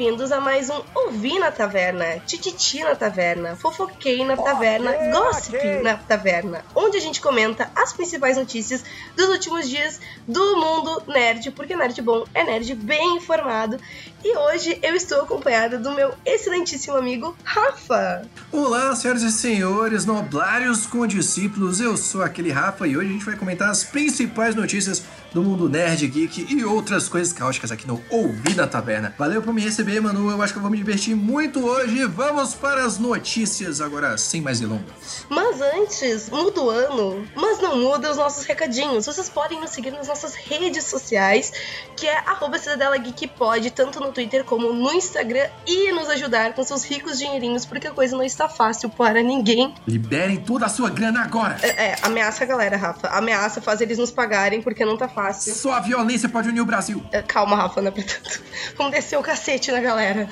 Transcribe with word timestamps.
bem-vindos 0.00 0.32
a 0.32 0.40
mais 0.40 0.70
um 0.70 0.80
Ouvi 0.94 1.38
na 1.38 1.52
Taverna, 1.52 2.18
Tititi 2.20 2.82
na 2.82 2.96
Taverna, 2.96 3.54
Fofoquei 3.54 4.24
na 4.24 4.34
Taverna, 4.34 4.90
Gossip 5.12 5.82
na 5.82 5.94
Taverna, 5.94 6.64
onde 6.74 6.96
a 6.96 7.00
gente 7.00 7.20
comenta 7.20 7.70
as 7.76 7.92
principais 7.92 8.38
notícias 8.38 8.82
dos 9.14 9.28
últimos 9.28 9.68
dias 9.68 10.00
do 10.26 10.56
mundo 10.56 11.02
nerd, 11.06 11.50
porque 11.50 11.76
nerd 11.76 12.00
bom 12.00 12.24
é 12.32 12.42
nerd 12.42 12.74
bem 12.76 13.18
informado. 13.18 13.78
E 14.24 14.36
hoje 14.38 14.78
eu 14.82 14.94
estou 14.94 15.20
acompanhada 15.20 15.78
do 15.78 15.90
meu 15.90 16.14
excelentíssimo 16.24 16.96
amigo 16.96 17.36
Rafa. 17.44 18.22
Olá, 18.50 18.96
senhoras 18.96 19.22
e 19.22 19.30
senhores, 19.30 20.06
noblários 20.06 20.86
com 20.86 21.06
discípulos, 21.06 21.78
eu 21.78 21.94
sou 21.98 22.22
aquele 22.22 22.50
Rafa 22.50 22.86
e 22.86 22.96
hoje 22.96 23.10
a 23.10 23.12
gente 23.12 23.24
vai 23.26 23.36
comentar 23.36 23.68
as 23.68 23.84
principais 23.84 24.54
notícias 24.54 25.02
do 25.32 25.42
mundo 25.42 25.68
nerd, 25.68 26.06
geek 26.06 26.46
e 26.48 26.64
outras 26.64 27.08
coisas 27.08 27.32
caóticas 27.32 27.70
aqui 27.70 27.86
no 27.86 28.02
Ouvi 28.10 28.54
na 28.54 28.66
Taverna. 28.66 29.14
Valeu 29.16 29.40
por 29.40 29.54
me 29.54 29.62
receber, 29.62 30.00
Manu, 30.00 30.30
eu 30.30 30.42
acho 30.42 30.52
que 30.52 30.58
eu 30.58 30.62
vou 30.62 30.70
me 30.70 30.76
divertir 30.76 31.14
muito 31.14 31.64
hoje. 31.64 32.04
Vamos 32.06 32.54
para 32.54 32.84
as 32.84 32.98
notícias 32.98 33.80
agora, 33.80 34.18
sem 34.18 34.40
mais 34.40 34.60
delongas. 34.60 35.26
Mas 35.28 35.60
antes, 35.60 36.28
muda 36.30 36.60
o 36.60 36.70
ano, 36.70 37.26
mas 37.34 37.60
não 37.60 37.76
muda 37.78 38.10
os 38.10 38.16
nossos 38.16 38.44
recadinhos. 38.44 39.06
Vocês 39.06 39.28
podem 39.28 39.60
nos 39.60 39.70
seguir 39.70 39.92
nas 39.92 40.08
nossas 40.08 40.34
redes 40.34 40.84
sociais, 40.84 41.52
que 41.96 42.06
é 42.06 42.18
arroba 42.18 42.58
Cidadela 42.58 42.98
Geek 42.98 43.28
Pod, 43.28 43.70
tanto 43.70 44.00
no 44.00 44.12
Twitter 44.12 44.44
como 44.44 44.72
no 44.72 44.92
Instagram, 44.92 45.48
e 45.66 45.92
nos 45.92 46.08
ajudar 46.08 46.54
com 46.54 46.64
seus 46.64 46.84
ricos 46.84 47.18
dinheirinhos, 47.18 47.64
porque 47.64 47.86
a 47.86 47.92
coisa 47.92 48.16
não 48.16 48.24
está 48.24 48.48
fácil 48.48 48.90
para 48.90 49.22
ninguém. 49.22 49.74
Liberem 49.86 50.38
toda 50.38 50.66
a 50.66 50.68
sua 50.68 50.90
grana 50.90 51.22
agora! 51.22 51.56
É, 51.62 51.90
é, 51.90 51.96
ameaça 52.02 52.42
a 52.42 52.46
galera, 52.46 52.76
Rafa. 52.76 53.08
Ameaça 53.08 53.60
fazer 53.60 53.84
eles 53.84 53.98
nos 53.98 54.10
pagarem, 54.10 54.60
porque 54.60 54.84
não 54.84 54.96
tá 54.96 55.06
fácil. 55.06 55.19
Só 55.32 55.72
a 55.72 55.80
violência 55.80 56.28
pode 56.28 56.48
unir 56.48 56.60
o 56.60 56.64
Brasil. 56.64 57.02
É, 57.12 57.22
Calma, 57.22 57.56
Rafa, 57.56 57.80
não 57.80 57.88
é 57.88 57.90
pra 57.90 58.02
tanto. 58.02 58.42
Vamos 58.76 58.92
descer 58.92 59.18
o 59.18 59.22
cacete 59.22 59.72
na 59.72 59.80
galera. 59.80 60.28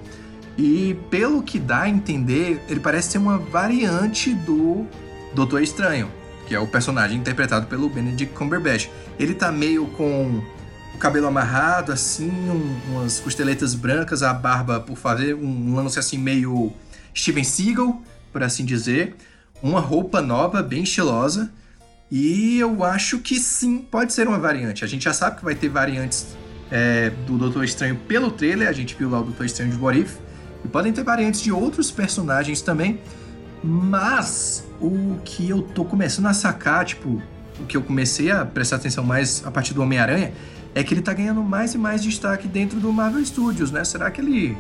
E 0.58 0.98
pelo 1.10 1.44
que 1.44 1.60
dá 1.60 1.82
a 1.82 1.90
entender, 1.90 2.62
ele 2.70 2.80
parece 2.80 3.12
ser 3.12 3.18
uma 3.18 3.38
variante 3.38 4.34
do 4.34 4.86
Doutor 5.34 5.62
Estranho, 5.62 6.10
que 6.48 6.56
é 6.56 6.60
o 6.60 6.66
personagem 6.66 7.18
interpretado 7.18 7.68
pelo 7.68 7.90
Benedict 7.90 8.34
Cumberbatch. 8.34 8.88
Ele 9.20 9.34
tá 9.34 9.52
meio 9.52 9.86
com 9.88 10.42
o 10.96 10.98
cabelo 10.98 11.28
amarrado, 11.28 11.92
assim, 11.92 12.30
um, 12.30 12.80
umas 12.90 13.20
costeletas 13.20 13.76
brancas, 13.76 14.24
a 14.24 14.34
barba 14.34 14.80
por 14.80 14.96
fazer 14.96 15.36
um 15.36 15.76
lance 15.76 16.00
assim 16.00 16.18
meio 16.18 16.72
Steven 17.14 17.44
Seagal, 17.44 18.02
por 18.32 18.42
assim 18.42 18.64
dizer. 18.64 19.16
Uma 19.62 19.82
roupa 19.82 20.22
nova, 20.22 20.64
bem 20.64 20.84
estilosa. 20.84 21.52
E 22.10 22.58
eu 22.60 22.84
acho 22.84 23.20
que 23.20 23.38
sim, 23.40 23.80
pode 23.80 24.14
ser 24.14 24.26
uma 24.26 24.40
variante. 24.40 24.86
A 24.86 24.88
gente 24.88 25.04
já 25.04 25.14
sabe 25.14 25.38
que 25.38 25.44
vai 25.44 25.54
ter 25.54 25.68
variantes 25.68 26.28
é, 26.72 27.10
do 27.28 27.38
Doutor 27.38 27.66
Estranho 27.66 27.98
pelo 28.08 28.32
trailer. 28.32 28.70
A 28.70 28.74
gente 28.74 28.96
viu 28.96 29.10
lá 29.10 29.20
o 29.20 29.24
Doutor 29.24 29.46
Estranho 29.46 29.72
de 29.72 29.78
What 29.78 30.00
If. 30.00 30.16
E 30.64 30.68
podem 30.70 30.94
ter 30.94 31.04
variantes 31.04 31.42
de 31.42 31.52
outros 31.52 31.92
personagens 31.92 32.62
também. 32.62 33.02
Mas 33.62 34.66
o 34.80 35.18
que 35.26 35.50
eu 35.50 35.62
tô 35.62 35.84
começando 35.84 36.28
a 36.28 36.34
sacar, 36.34 36.86
tipo, 36.86 37.22
o 37.60 37.66
que 37.66 37.76
eu 37.76 37.82
comecei 37.82 38.32
a 38.32 38.46
prestar 38.46 38.78
atenção 38.78 39.04
mais 39.04 39.46
a 39.46 39.52
partir 39.52 39.74
do 39.74 39.82
Homem-Aranha, 39.82 40.32
é 40.76 40.84
que 40.84 40.94
ele 40.94 41.02
tá 41.02 41.14
ganhando 41.14 41.42
mais 41.42 41.74
e 41.74 41.78
mais 41.78 42.04
destaque 42.04 42.48
dentro 42.48 42.80
do 42.80 42.92
Marvel 42.92 43.26
Studios, 43.26 43.72
né? 43.72 43.84
Será 43.84 44.12
que 44.12 44.22
ele. 44.22 44.56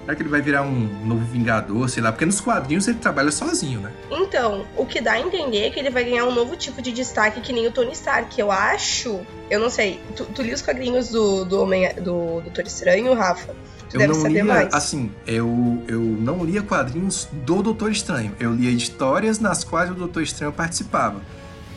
Será 0.00 0.16
que 0.16 0.22
ele 0.22 0.30
vai 0.30 0.40
virar 0.40 0.62
um 0.62 0.88
novo 1.06 1.24
Vingador, 1.26 1.88
sei 1.88 2.02
lá? 2.02 2.10
Porque 2.10 2.24
nos 2.24 2.40
quadrinhos 2.40 2.88
ele 2.88 2.98
trabalha 2.98 3.30
sozinho, 3.30 3.80
né? 3.80 3.92
Então, 4.10 4.64
o 4.76 4.86
que 4.86 5.00
dá 5.00 5.12
a 5.12 5.20
entender 5.20 5.66
é 5.66 5.70
que 5.70 5.78
ele 5.78 5.90
vai 5.90 6.02
ganhar 6.02 6.24
um 6.24 6.34
novo 6.34 6.56
tipo 6.56 6.80
de 6.80 6.90
destaque 6.90 7.40
que 7.42 7.52
nem 7.52 7.66
o 7.66 7.70
Tony 7.70 7.92
Stark. 7.92 8.40
Eu 8.40 8.50
acho. 8.50 9.20
Eu 9.50 9.60
não 9.60 9.68
sei. 9.70 10.00
Tu, 10.16 10.24
tu 10.24 10.42
li 10.42 10.52
os 10.54 10.62
quadrinhos 10.62 11.10
do, 11.10 11.44
do 11.44 11.62
Homem 11.62 11.92
do 11.96 12.40
Doutor 12.40 12.64
Estranho, 12.66 13.12
Rafa? 13.14 13.54
Tu 13.90 13.96
Eu 13.96 13.98
deve 14.00 14.12
não 14.14 14.20
saber 14.20 14.34
lia, 14.34 14.44
mais. 14.44 14.72
assim, 14.74 15.12
eu, 15.26 15.82
eu 15.86 16.00
não 16.00 16.44
lia 16.44 16.62
quadrinhos 16.62 17.28
do 17.32 17.62
Doutor 17.62 17.92
Estranho. 17.92 18.34
Eu 18.40 18.54
lia 18.54 18.70
histórias 18.70 19.38
nas 19.38 19.62
quais 19.64 19.90
o 19.90 19.94
Doutor 19.94 20.22
Estranho 20.22 20.50
participava. 20.52 21.20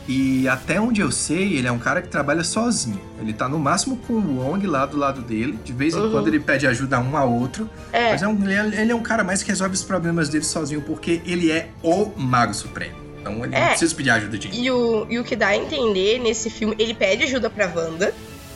E 0.06 0.46
até 0.48 0.78
onde 0.80 1.00
eu 1.00 1.10
sei, 1.10 1.54
ele 1.54 1.66
é 1.66 1.72
um 1.72 1.78
cara 1.78 2.02
que 2.02 2.08
trabalha 2.08 2.44
sozinho. 2.44 3.00
Ele 3.18 3.32
tá 3.32 3.48
no 3.48 3.58
máximo 3.58 3.96
com 3.96 4.12
o 4.12 4.38
Wong 4.40 4.66
lá 4.66 4.84
do 4.84 4.98
lado 4.98 5.22
dele. 5.22 5.58
De 5.64 5.72
vez 5.72 5.94
em 5.94 5.98
Uhum. 5.98 6.10
quando 6.10 6.28
ele 6.28 6.38
pede 6.40 6.66
ajuda 6.66 6.98
um 7.00 7.16
a 7.16 7.24
outro. 7.24 7.70
É. 7.90 8.10
Mas 8.10 8.22
é 8.22 8.28
um- 8.28 8.38
ele, 8.44 8.52
é, 8.76 8.80
ele 8.82 8.92
é 8.92 8.94
um 8.94 9.02
cara 9.02 9.24
mais 9.24 9.42
que 9.42 9.48
resolve 9.48 9.74
os 9.74 9.82
problemas 9.82 10.28
dele 10.28 10.44
sozinho, 10.44 10.82
porque 10.82 11.22
ele 11.24 11.50
é 11.50 11.70
o 11.82 12.10
Mago 12.16 12.52
Supremo. 12.52 12.96
Então 13.20 13.36
ele 13.42 13.48
não 13.52 13.58
É. 13.58 13.68
precisa 13.68 13.94
pedir 13.94 14.10
ajuda 14.10 14.36
de 14.36 14.48
ninguém. 14.48 14.64
E 14.66 14.70
o, 14.70 15.06
e 15.08 15.18
o 15.18 15.24
que 15.24 15.34
dá 15.34 15.48
a 15.48 15.56
entender 15.56 16.18
nesse 16.18 16.50
filme, 16.50 16.74
ele 16.78 16.92
pede 16.92 17.22
ajuda 17.24 17.48
pra 17.48 17.72
Wanda, 17.74 18.12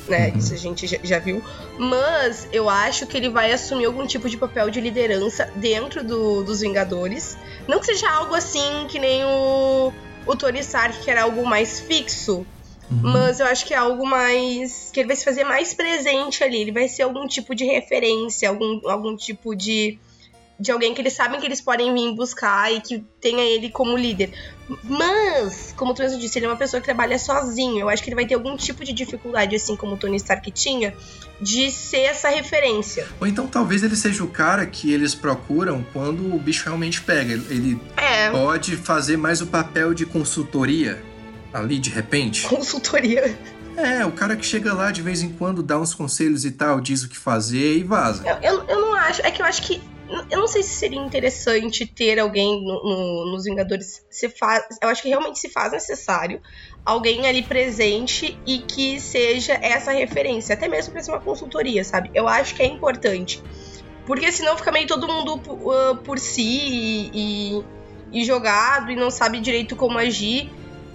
né? 0.07 0.29
Uhum. 0.29 0.39
Isso 0.39 0.53
a 0.53 0.57
gente 0.59 0.87
já, 0.87 0.99
já 1.03 1.19
viu. 1.19 1.43
Mas 1.79 2.47
eu 2.53 2.69
acho 2.69 3.07
que 3.07 3.17
ele 3.17 3.31
vai 3.31 3.51
assumir 3.53 3.87
algum 3.87 4.07
tipo 4.07 4.29
de 4.29 4.37
papel 4.37 4.69
de 4.69 4.83
liderança 4.83 5.49
dentro 5.57 6.05
do- 6.05 6.43
dos 6.43 6.61
Vingadores. 6.61 7.39
Não 7.67 7.81
que 7.81 7.87
seja 7.87 8.11
algo 8.11 8.35
assim 8.35 8.87
que 8.89 8.99
nem 8.99 9.25
o, 9.25 9.91
o 10.28 10.37
Tony 10.37 10.61
Stark, 10.61 11.03
que 11.03 11.11
era 11.11 11.23
algo 11.23 11.44
mais 11.44 11.81
fixo. 11.81 12.47
Uhum. 12.91 13.00
Mas 13.03 13.41
eu 13.41 13.47
acho 13.47 13.67
que 13.67 13.75
é 13.75 13.76
algo 13.76 14.06
mais. 14.06 14.91
que 14.93 15.00
ele 15.00 15.08
vai 15.08 15.17
se 15.17 15.25
fazer 15.25 15.44
mais 15.44 15.75
presente 15.75 16.44
ali. 16.44 16.58
Ele 16.61 16.73
vai 16.73 16.88
ser 16.88 17.03
algum 17.03 17.26
tipo 17.26 17.55
de 17.55 17.64
referência, 17.64 18.49
algum, 18.49 18.88
algum 18.88 19.17
tipo 19.17 19.55
de. 19.56 19.99
De 20.60 20.72
alguém 20.72 20.93
que 20.94 21.00
eles 21.00 21.12
sabem 21.12 21.38
que 21.38 21.46
eles 21.46 21.60
podem 21.60 21.93
vir 21.94 22.14
buscar 22.14 22.72
e 22.72 22.81
que 22.81 23.05
tenha 23.20 23.43
ele 23.44 23.70
como 23.70 23.96
líder. 23.96 24.32
Mas, 24.84 25.72
como 25.76 25.94
tu 25.94 26.02
mesmo 26.02 26.19
disse, 26.19 26.38
ele 26.38 26.46
é 26.46 26.49
uma 26.49 26.56
pessoa 26.56 26.81
que 26.81 26.84
trabalha 26.87 27.19
sozinho. 27.19 27.81
Eu 27.81 27.88
acho 27.88 28.02
que 28.02 28.08
ele 28.08 28.16
vai 28.16 28.26
ter 28.26 28.34
algum 28.34 28.56
tipo 28.56 28.84
de 28.84 28.93
dificuldade, 28.93 29.55
assim 29.56 29.76
como 29.76 29.94
o 29.94 29.96
Tony 29.96 30.16
Stark 30.16 30.50
tinha, 30.50 30.94
de 31.40 31.70
ser 31.70 32.00
essa 32.00 32.28
referência. 32.28 33.06
Ou 33.20 33.26
então 33.26 33.46
talvez 33.46 33.82
ele 33.82 33.96
seja 33.96 34.25
o 34.25 34.28
cara 34.28 34.66
que 34.66 34.93
eles 34.93 35.14
procuram 35.14 35.87
quando 35.93 36.34
o 36.34 36.38
bicho 36.38 36.64
realmente 36.64 37.00
pega. 37.02 37.34
Ele 37.34 37.81
É, 37.96 38.31
pode 38.31 38.76
fazer 38.76 39.16
mais 39.16 39.40
o 39.40 39.46
papel 39.46 39.94
de 39.94 40.05
consultoria 40.05 41.02
ali 41.52 41.78
de 41.78 41.90
repente. 41.90 42.46
consultoria. 42.46 43.38
É, 43.76 44.05
o 44.05 44.10
cara 44.10 44.34
que 44.37 44.44
chega 44.44 44.75
lá 44.75 44.90
de 44.90 45.00
vez 45.02 45.22
em 45.22 45.28
quando, 45.31 45.62
dá 45.62 45.78
uns 45.78 45.94
conselhos 45.94 46.44
e 46.44 46.50
tal, 46.50 46.81
diz 46.81 47.05
o 47.05 47.08
que 47.08 47.16
fazer 47.16 47.76
e 47.78 47.84
vaza. 47.84 48.25
Eu, 48.26 48.37
eu, 48.58 48.64
eu 48.69 48.81
não 48.81 48.93
acho. 48.94 49.22
É 49.22 49.31
que 49.31 49.40
eu 49.40 49.46
acho 49.46 49.62
que. 49.62 49.81
Eu 50.31 50.38
não 50.40 50.49
sei 50.49 50.62
se 50.62 50.75
seria 50.78 50.99
interessante 50.99 51.87
ter 51.87 52.19
alguém 52.19 52.62
no- 52.64 52.82
no- 52.82 53.32
nos 53.32 53.44
Vingadores. 53.44 54.05
Se 54.10 54.28
faz, 54.28 54.64
eu 54.82 54.88
acho 54.88 55.02
que 55.02 55.08
realmente 55.08 55.38
se 55.38 55.50
faz 55.50 55.72
necessário 55.72 56.40
alguém 56.84 57.26
ali 57.26 57.43
presente 57.43 58.38
e 58.46 58.60
que 58.60 58.99
seja 58.99 59.52
essa 59.60 59.93
referência, 59.93 60.55
até 60.55 60.66
mesmo 60.69 60.93
pra 60.93 61.02
ser 61.02 61.10
uma 61.10 61.20
consultoria, 61.20 61.84
sabe? 61.84 62.10
Eu 62.14 62.26
acho 62.26 62.55
que 62.55 62.62
é 62.62 62.66
importante. 62.66 63.43
Porque 64.06 64.32
senão 64.32 64.56
fica 64.56 64.72
meio 64.72 64.87
todo 64.87 65.06
mundo 65.06 65.34
uh, 65.46 65.96
por 66.02 66.19
si 66.19 66.40
e, 67.12 67.58
e- 67.60 67.64
e 68.20 68.25
jogado 68.25 68.90
e 68.90 68.96
não 68.96 69.10
sabe 69.10 69.38
direito 69.40 69.76
como 69.76 69.99
agir. 69.99 70.50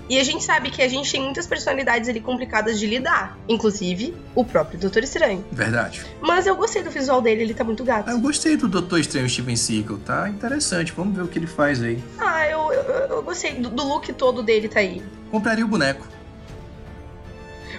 E 0.09 0.19
a 0.19 0.23
gente 0.23 0.43
sabe 0.43 0.69
que 0.69 0.81
a 0.81 0.87
gente 0.87 1.11
tem 1.11 1.21
muitas 1.21 1.47
personalidades 1.47 2.09
ali 2.09 2.19
complicadas 2.19 2.77
de 2.77 2.85
lidar. 2.85 3.37
Inclusive, 3.47 4.13
o 4.35 4.43
próprio 4.43 4.77
Doutor 4.77 5.03
Estranho. 5.03 5.43
Verdade. 5.51 6.05
Mas 6.21 6.45
eu 6.45 6.55
gostei 6.55 6.83
do 6.83 6.91
visual 6.91 7.21
dele, 7.21 7.43
ele 7.43 7.53
tá 7.53 7.63
muito 7.63 7.83
gato. 7.83 8.09
Ah, 8.09 8.11
eu 8.11 8.19
gostei 8.19 8.57
do 8.57 8.67
Doutor 8.67 8.99
Estranho 8.99 9.29
Steven 9.29 9.55
Seagal, 9.55 9.97
tá 9.99 10.27
interessante. 10.27 10.91
Vamos 10.91 11.15
ver 11.15 11.23
o 11.23 11.27
que 11.27 11.39
ele 11.39 11.47
faz 11.47 11.81
aí. 11.81 12.03
Ah, 12.19 12.47
eu, 12.47 12.73
eu, 12.73 12.83
eu 12.83 13.23
gostei 13.23 13.53
do, 13.53 13.69
do 13.69 13.83
look 13.83 14.11
todo 14.13 14.43
dele, 14.43 14.67
tá 14.67 14.81
aí. 14.81 15.01
Compraria 15.31 15.63
o 15.63 15.67
boneco. 15.67 16.05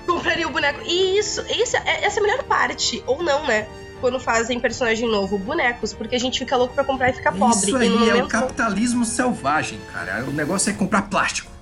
Compraria 0.07 0.47
o 0.47 0.51
boneco. 0.51 0.81
E 0.85 1.19
isso, 1.19 1.43
isso 1.51 1.77
é, 1.77 2.05
essa 2.05 2.19
é 2.19 2.21
a 2.21 2.23
melhor 2.23 2.43
parte. 2.45 3.03
Ou 3.07 3.23
não, 3.23 3.47
né? 3.47 3.67
Quando 4.01 4.19
fazem 4.19 4.61
personagem 4.61 5.09
novo, 5.09 5.39
bonecos, 5.39 5.93
porque 5.93 6.17
a 6.17 6.21
gente 6.21 6.39
fica 6.39 6.57
louco 6.57 6.75
pra 6.75 6.85
comprar 6.85 7.11
e 7.11 7.13
fica 7.15 7.33
pobre. 7.33 7.57
Isso 7.57 7.77
aí 7.77 8.11
é 8.11 8.23
o 8.23 8.29
capitalismo 8.29 9.05
selvagem, 9.05 9.79
cara. 9.93 10.25
O 10.25 10.31
negócio 10.31 10.71
é 10.71 10.73
comprar 10.75 11.03
plástico. 11.03 11.54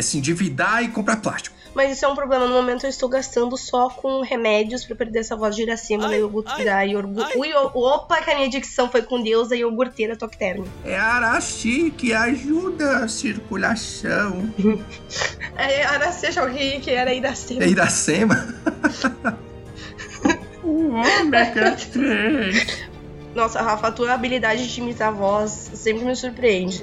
É 0.00 0.02
se 0.02 0.16
endividar 0.16 0.82
e 0.82 0.88
comprar 0.88 1.16
plástico. 1.16 1.54
Mas 1.74 1.92
isso 1.92 2.06
é 2.06 2.08
um 2.08 2.14
problema. 2.14 2.46
No 2.46 2.54
momento 2.54 2.84
eu 2.84 2.90
estou 2.90 3.06
gastando 3.06 3.54
só 3.58 3.90
com 3.90 4.22
remédios 4.22 4.82
pra 4.86 4.96
perder 4.96 5.18
essa 5.18 5.36
voz 5.36 5.54
de 5.54 5.60
Iracema 5.62 6.08
da, 6.08 6.16
iogurte, 6.16 6.64
da 6.64 6.80
iorgu... 6.82 7.20
Ui, 7.36 7.52
o- 7.52 7.78
Opa, 7.78 8.16
que 8.22 8.30
a 8.30 8.34
minha 8.34 8.48
dicção 8.48 8.90
foi 8.90 9.02
com 9.02 9.22
Deus 9.22 9.50
da 9.50 9.56
iogurteira 9.56 10.16
toque 10.16 10.38
terno. 10.38 10.66
É 10.86 10.96
Arashi 10.96 11.90
que 11.90 12.14
ajuda 12.14 13.04
a 13.04 13.08
circulação. 13.08 14.52
É, 15.56 16.10
seja 16.12 16.40
alguém 16.40 16.80
que 16.80 16.90
era 16.90 17.12
Iracema. 17.12 17.62
É 17.62 17.68
Iracema? 17.68 18.54
o 20.64 20.94
ômega 20.94 21.76
3. 21.76 22.84
Nossa, 23.34 23.60
Rafa, 23.60 23.88
a 23.88 23.92
tua 23.92 24.14
habilidade 24.14 24.72
de 24.72 24.80
imitar 24.80 25.08
a 25.08 25.10
voz 25.10 25.70
sempre 25.74 26.02
me 26.04 26.16
surpreende. 26.16 26.82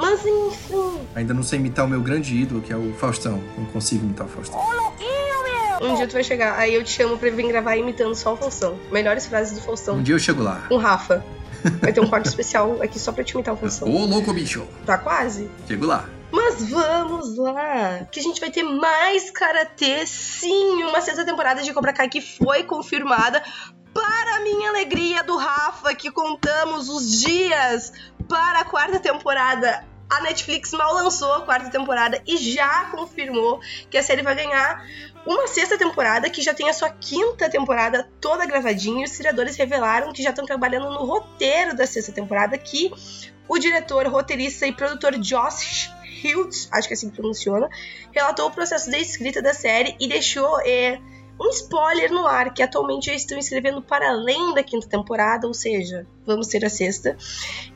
Mas 0.00 0.24
enfim, 0.24 1.06
Ainda 1.14 1.34
não 1.34 1.42
sei 1.42 1.58
imitar 1.58 1.84
o 1.84 1.88
meu 1.88 2.00
grande 2.00 2.34
ídolo, 2.34 2.62
que 2.62 2.72
é 2.72 2.76
o 2.76 2.94
Faustão. 2.94 3.42
Não 3.58 3.66
consigo 3.66 4.04
imitar 4.04 4.26
o 4.26 4.30
Faustão. 4.30 4.58
um 5.82 5.94
dia 5.94 6.08
tu 6.08 6.12
vai 6.12 6.24
chegar, 6.24 6.58
aí 6.58 6.74
eu 6.74 6.82
te 6.82 6.90
chamo 6.90 7.18
pra 7.18 7.30
vir 7.30 7.46
gravar 7.48 7.76
imitando 7.76 8.14
só 8.14 8.32
o 8.32 8.36
Faustão. 8.36 8.78
Melhores 8.90 9.26
frases 9.26 9.58
do 9.58 9.64
Faustão. 9.64 9.96
Um 9.96 10.02
dia 10.02 10.14
eu 10.14 10.18
chego 10.18 10.42
lá. 10.42 10.64
Com 10.68 10.76
Rafa. 10.76 11.24
Vai 11.82 11.92
ter 11.92 12.00
um 12.00 12.06
corte 12.08 12.26
especial 12.26 12.80
aqui 12.80 12.98
só 12.98 13.12
pra 13.12 13.22
te 13.22 13.34
imitar 13.34 13.52
o 13.52 13.56
Faustão. 13.56 13.86
Ô, 13.86 14.06
louco 14.06 14.32
bicho. 14.32 14.66
Tá 14.86 14.96
quase? 14.96 15.50
Chego 15.68 15.84
lá. 15.84 16.08
Mas 16.32 16.70
vamos 16.70 17.36
lá, 17.36 18.06
que 18.10 18.20
a 18.20 18.22
gente 18.22 18.40
vai 18.40 18.50
ter 18.50 18.62
mais 18.62 19.30
karatê, 19.32 20.06
sim, 20.06 20.84
uma 20.84 21.00
sexta 21.00 21.24
temporada 21.24 21.60
de 21.60 21.72
Cobra 21.74 21.92
Kai 21.92 22.08
que 22.08 22.20
foi 22.20 22.62
confirmada. 22.62 23.42
Para 23.92 24.36
a 24.36 24.40
minha 24.40 24.70
alegria 24.70 25.24
do 25.24 25.36
Rafa, 25.36 25.92
que 25.94 26.12
contamos 26.12 26.88
os 26.88 27.20
dias 27.20 27.92
para 28.28 28.60
a 28.60 28.64
quarta 28.64 29.00
temporada. 29.00 29.84
A 30.10 30.20
Netflix 30.22 30.72
mal 30.72 30.92
lançou 30.92 31.32
a 31.34 31.42
quarta 31.42 31.70
temporada 31.70 32.20
e 32.26 32.36
já 32.36 32.86
confirmou 32.86 33.60
que 33.88 33.96
a 33.96 34.02
série 34.02 34.22
vai 34.22 34.34
ganhar 34.34 34.84
uma 35.24 35.46
sexta 35.46 35.78
temporada 35.78 36.28
que 36.28 36.42
já 36.42 36.52
tem 36.52 36.68
a 36.68 36.72
sua 36.72 36.90
quinta 36.90 37.48
temporada 37.48 38.10
toda 38.20 38.44
gravadinha. 38.44 39.04
Os 39.04 39.16
criadores 39.16 39.56
revelaram 39.56 40.12
que 40.12 40.22
já 40.22 40.30
estão 40.30 40.44
trabalhando 40.44 40.90
no 40.90 41.04
roteiro 41.04 41.76
da 41.76 41.86
sexta 41.86 42.10
temporada, 42.10 42.58
que 42.58 42.92
o 43.48 43.58
diretor, 43.58 44.06
roteirista 44.08 44.66
e 44.66 44.72
produtor 44.72 45.16
Josh 45.18 45.92
Hilt, 46.22 46.68
acho 46.72 46.88
que 46.88 46.94
é 46.94 46.96
assim 46.96 47.10
que 47.10 47.16
pronunciona, 47.16 47.68
relatou 48.12 48.48
o 48.48 48.50
processo 48.50 48.90
da 48.90 48.98
escrita 48.98 49.40
da 49.40 49.54
série 49.54 49.96
e 50.00 50.08
deixou 50.08 50.60
é, 50.60 50.98
um 51.40 51.48
spoiler 51.48 52.12
no 52.12 52.26
ar, 52.26 52.52
que 52.52 52.62
atualmente 52.62 53.06
já 53.06 53.14
estão 53.14 53.38
escrevendo 53.38 53.80
para 53.80 54.10
além 54.10 54.52
da 54.52 54.62
quinta 54.62 54.86
temporada, 54.86 55.46
ou 55.46 55.54
seja, 55.54 56.06
vamos 56.26 56.48
ter 56.48 56.62
a 56.64 56.68
sexta. 56.68 57.16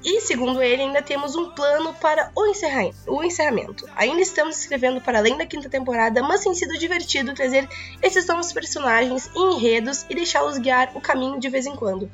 E 0.04 0.20
segundo 0.20 0.62
ele, 0.62 0.82
ainda 0.82 1.00
temos 1.00 1.34
um 1.34 1.48
plano 1.50 1.94
para 1.94 2.30
o, 2.36 2.46
encerra- 2.46 2.90
o 3.06 3.24
encerramento. 3.24 3.88
Ainda 3.96 4.20
estamos 4.20 4.58
escrevendo 4.58 5.00
para 5.00 5.18
além 5.18 5.38
da 5.38 5.46
quinta 5.46 5.70
temporada, 5.70 6.22
mas 6.22 6.42
tem 6.44 6.54
sido 6.54 6.78
divertido 6.78 7.32
trazer 7.32 7.66
esses 8.02 8.26
novos 8.26 8.52
personagens 8.52 9.30
e 9.34 9.54
enredos 9.54 10.04
e 10.10 10.14
deixá-los 10.14 10.58
guiar 10.58 10.92
o 10.94 11.00
caminho 11.00 11.40
de 11.40 11.48
vez 11.48 11.64
em 11.64 11.74
quando. 11.74 12.10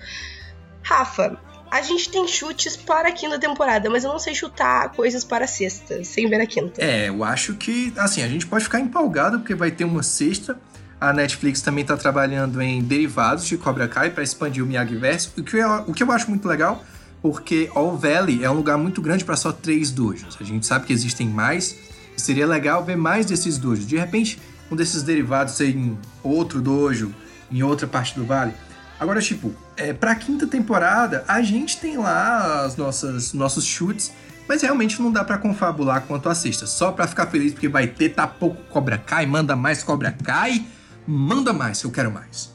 Rafa, 0.83 1.37
a 1.71 1.83
gente 1.83 2.11
tem 2.11 2.27
chutes 2.27 2.77
para 2.77 3.09
a 3.09 3.13
quinta 3.13 3.39
temporada, 3.39 3.91
mas 3.91 4.05
eu 4.05 4.11
não 4.11 4.19
sei 4.19 4.35
chutar 4.35 4.93
coisas 4.93 5.25
para 5.25 5.45
a 5.45 5.49
sexta, 5.49 6.03
sem 6.05 6.29
ver 6.29 6.41
a 6.41 6.47
quinta. 6.47 6.83
É, 6.83 7.09
eu 7.09 7.23
acho 7.23 7.55
que, 7.55 7.93
assim, 7.97 8.23
a 8.23 8.29
gente 8.29 8.47
pode 8.47 8.65
ficar 8.65 8.81
empolgado 8.81 9.41
porque 9.41 9.55
vai 9.55 9.71
ter 9.71 9.85
uma 9.85 10.03
sexta. 10.03 10.61
A 11.01 11.15
Netflix 11.15 11.63
também 11.63 11.83
tá 11.83 11.97
trabalhando 11.97 12.61
em 12.61 12.83
derivados 12.83 13.47
de 13.47 13.57
Cobra 13.57 13.89
Kai 13.89 14.11
para 14.11 14.23
expandir 14.23 14.63
o 14.63 14.67
Miyagi-Verso, 14.67 15.33
o 15.39 15.43
que, 15.43 15.57
eu, 15.57 15.85
o 15.87 15.95
que 15.95 16.03
eu 16.03 16.13
acho 16.13 16.29
muito 16.29 16.47
legal, 16.47 16.85
porque 17.23 17.71
All 17.75 17.97
Valley 17.97 18.45
é 18.45 18.51
um 18.51 18.55
lugar 18.55 18.77
muito 18.77 19.01
grande 19.01 19.25
para 19.25 19.35
só 19.35 19.51
três 19.51 19.91
dojos. 19.91 20.37
A 20.39 20.45
gente 20.45 20.67
sabe 20.67 20.85
que 20.85 20.93
existem 20.93 21.27
mais, 21.27 21.75
e 22.15 22.21
seria 22.21 22.47
legal 22.47 22.85
ver 22.85 22.97
mais 22.97 23.25
desses 23.25 23.57
dojos. 23.57 23.87
De 23.87 23.97
repente, 23.97 24.39
um 24.71 24.77
desses 24.77 25.03
derivados 25.03 25.59
em 25.63 25.99
outro 26.23 26.61
dojo, 26.61 27.15
em 27.51 27.63
outra 27.63 27.87
parte 27.87 28.15
do 28.15 28.27
vale. 28.27 28.53
Agora, 28.99 29.23
tipo, 29.23 29.55
é, 29.79 29.95
pra 29.95 30.15
quinta 30.15 30.47
temporada, 30.47 31.25
a 31.27 31.41
gente 31.41 31.79
tem 31.79 31.97
lá 31.97 32.67
as 32.67 32.77
nossas 32.77 33.33
nossos 33.33 33.65
chutes, 33.65 34.13
mas 34.47 34.61
realmente 34.61 35.01
não 35.01 35.11
dá 35.11 35.25
pra 35.25 35.39
confabular 35.39 36.03
quanto 36.03 36.29
a 36.29 36.35
sexta. 36.35 36.67
Só 36.67 36.93
pra 36.93 37.07
ficar 37.07 37.27
feliz 37.29 37.55
porque 37.55 37.69
vai 37.69 37.87
ter, 37.87 38.11
tá 38.11 38.27
pouco 38.27 38.63
Cobra 38.65 38.99
Kai, 38.99 39.25
manda 39.25 39.57
mais 39.57 39.83
Cobra 39.83 40.15
Kai, 40.23 40.67
manda 41.07 41.53
mais, 41.53 41.83
eu 41.83 41.91
quero 41.91 42.11
mais. 42.11 42.55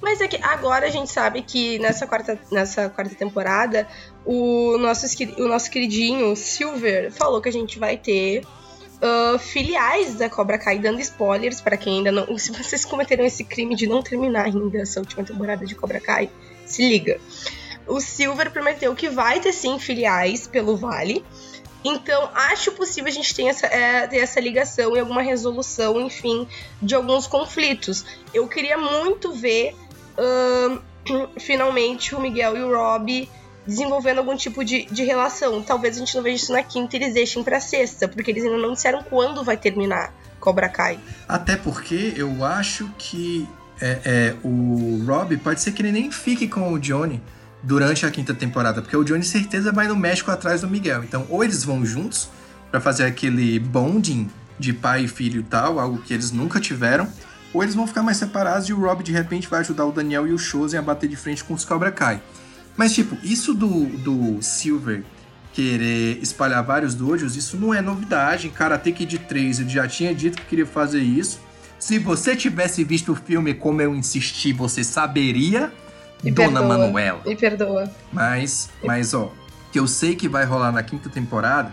Mas 0.00 0.20
é 0.20 0.28
que 0.28 0.36
agora 0.42 0.86
a 0.86 0.90
gente 0.90 1.10
sabe 1.10 1.42
que 1.42 1.78
nessa 1.78 2.06
quarta, 2.06 2.38
nessa 2.52 2.88
quarta 2.88 3.14
temporada, 3.14 3.88
o 4.24 4.76
nosso, 4.78 5.06
o 5.38 5.48
nosso 5.48 5.70
queridinho 5.70 6.36
Silver 6.36 7.10
falou 7.12 7.40
que 7.40 7.48
a 7.48 7.52
gente 7.52 7.78
vai 7.78 7.96
ter 7.96 8.44
ah, 9.00 9.38
filiais 9.38 10.14
da 10.14 10.28
Cobra 10.28 10.58
Kai 10.58 10.78
dando 10.78 11.00
spoilers 11.00 11.60
para 11.60 11.76
quem 11.76 11.98
ainda 11.98 12.12
não. 12.12 12.26
Se 12.38 12.52
vocês 12.52 12.84
cometeram 12.84 13.24
esse 13.24 13.44
crime 13.44 13.74
de 13.74 13.86
não 13.86 14.02
terminar 14.02 14.46
ainda 14.46 14.78
essa 14.78 15.00
última 15.00 15.24
temporada 15.24 15.64
de 15.64 15.74
Cobra 15.74 16.00
Kai, 16.00 16.30
se 16.64 16.88
liga. 16.88 17.20
O 17.86 18.00
Silver 18.00 18.50
prometeu 18.50 18.94
que 18.94 19.08
vai 19.08 19.38
ter 19.38 19.52
sim 19.52 19.78
filiais 19.78 20.46
pelo 20.46 20.76
Vale. 20.76 21.24
Então, 21.88 22.28
acho 22.34 22.72
possível 22.72 23.08
a 23.08 23.12
gente 23.12 23.32
ter 23.32 23.44
essa, 23.44 23.66
é, 23.66 24.08
ter 24.08 24.16
essa 24.16 24.40
ligação 24.40 24.96
e 24.96 24.98
alguma 24.98 25.22
resolução, 25.22 26.00
enfim, 26.00 26.48
de 26.82 26.96
alguns 26.96 27.28
conflitos. 27.28 28.04
Eu 28.34 28.48
queria 28.48 28.76
muito 28.76 29.32
ver, 29.32 29.72
finalmente, 31.38 32.12
o 32.12 32.20
Miguel 32.20 32.56
e 32.56 32.62
o 32.62 32.76
Rob 32.76 33.28
desenvolvendo 33.64 34.18
algum 34.18 34.34
tipo 34.34 34.64
de, 34.64 34.86
de 34.86 35.04
relação. 35.04 35.62
Talvez 35.62 35.96
a 35.96 36.00
gente 36.00 36.16
não 36.16 36.24
veja 36.24 36.42
isso 36.42 36.52
na 36.52 36.62
quinta 36.62 36.96
e 36.96 36.98
eles 37.00 37.14
deixem 37.14 37.44
pra 37.44 37.60
sexta, 37.60 38.08
porque 38.08 38.32
eles 38.32 38.44
ainda 38.44 38.58
não 38.58 38.72
disseram 38.72 39.04
quando 39.04 39.44
vai 39.44 39.56
terminar 39.56 40.12
Cobra 40.40 40.68
Kai. 40.68 40.98
Até 41.28 41.56
porque 41.56 42.14
eu 42.16 42.44
acho 42.44 42.90
que 42.98 43.48
é, 43.80 44.00
é, 44.04 44.34
o 44.42 45.04
Rob 45.06 45.36
pode 45.36 45.60
ser 45.60 45.70
que 45.70 45.82
ele 45.82 45.92
nem 45.92 46.10
fique 46.10 46.48
com 46.48 46.72
o 46.72 46.80
Johnny 46.80 47.22
durante 47.66 48.06
a 48.06 48.10
quinta 48.12 48.32
temporada, 48.32 48.80
porque 48.80 48.96
o 48.96 49.02
Johnny 49.02 49.24
certeza 49.24 49.72
vai 49.72 49.88
no 49.88 49.96
México 49.96 50.30
atrás 50.30 50.60
do 50.60 50.68
Miguel. 50.68 51.02
Então, 51.02 51.26
ou 51.28 51.42
eles 51.42 51.64
vão 51.64 51.84
juntos 51.84 52.28
pra 52.70 52.80
fazer 52.80 53.04
aquele 53.04 53.58
bonding 53.58 54.30
de 54.56 54.72
pai 54.72 55.04
e 55.04 55.08
filho 55.08 55.40
e 55.40 55.42
tal, 55.42 55.80
algo 55.80 55.98
que 55.98 56.14
eles 56.14 56.30
nunca 56.30 56.60
tiveram, 56.60 57.08
ou 57.52 57.64
eles 57.64 57.74
vão 57.74 57.84
ficar 57.86 58.04
mais 58.04 58.18
separados 58.18 58.68
e 58.68 58.72
o 58.72 58.80
Rob 58.80 59.02
de 59.02 59.10
repente 59.10 59.48
vai 59.48 59.60
ajudar 59.60 59.84
o 59.84 59.92
Daniel 59.92 60.28
e 60.28 60.32
o 60.32 60.38
Chosen 60.38 60.78
a 60.78 60.82
bater 60.82 61.08
de 61.08 61.16
frente 61.16 61.42
com 61.42 61.54
os 61.54 61.64
Cobra 61.64 61.90
Kai. 61.90 62.22
Mas, 62.76 62.94
tipo, 62.94 63.16
isso 63.24 63.52
do, 63.52 63.86
do 63.86 64.40
Silver 64.40 65.02
querer 65.52 66.18
espalhar 66.22 66.62
vários 66.62 66.94
dojos, 66.94 67.34
isso 67.34 67.56
não 67.56 67.74
é 67.74 67.82
novidade. 67.82 68.46
Em 68.46 68.50
Karate 68.50 68.92
Kid 68.92 69.18
3 69.20 69.60
ele 69.60 69.70
já 69.70 69.88
tinha 69.88 70.14
dito 70.14 70.36
que 70.36 70.44
queria 70.46 70.66
fazer 70.66 71.00
isso. 71.00 71.40
Se 71.80 71.98
você 71.98 72.36
tivesse 72.36 72.84
visto 72.84 73.12
o 73.12 73.16
filme 73.16 73.54
como 73.54 73.82
eu 73.82 73.94
insisti, 73.94 74.52
você 74.52 74.84
saberia, 74.84 75.72
Me 76.22 76.30
Dona 76.30 76.60
perdoa. 76.60 76.78
Manuela. 76.78 77.20
Me 77.24 77.36
perdoa. 77.36 77.90
Mas, 78.12 78.70
mas 78.84 79.14
ó, 79.14 79.32
que 79.72 79.78
eu 79.78 79.86
sei 79.86 80.16
que 80.16 80.28
vai 80.28 80.44
rolar 80.44 80.72
na 80.72 80.82
quinta 80.82 81.08
temporada, 81.08 81.72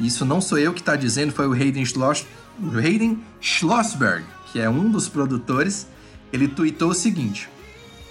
e 0.00 0.06
isso 0.06 0.24
não 0.24 0.40
sou 0.40 0.58
eu 0.58 0.72
que 0.72 0.82
tá 0.82 0.96
dizendo, 0.96 1.32
foi 1.32 1.46
o 1.46 1.52
Hayden, 1.52 1.84
Schloss, 1.84 2.26
o 2.60 2.76
Hayden 2.76 3.22
Schlossberg, 3.40 4.24
que 4.50 4.60
é 4.60 4.68
um 4.68 4.90
dos 4.90 5.08
produtores, 5.08 5.86
ele 6.32 6.48
tweetou 6.48 6.90
o 6.90 6.94
seguinte: 6.94 7.48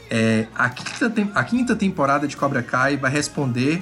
é, 0.10 0.48
a, 0.56 0.70
quinta 0.70 1.32
a 1.34 1.44
quinta 1.44 1.76
temporada 1.76 2.28
de 2.28 2.38
Cobra 2.38 2.62
Kai 2.62 2.98
vai 2.98 3.12
responder 3.12 3.82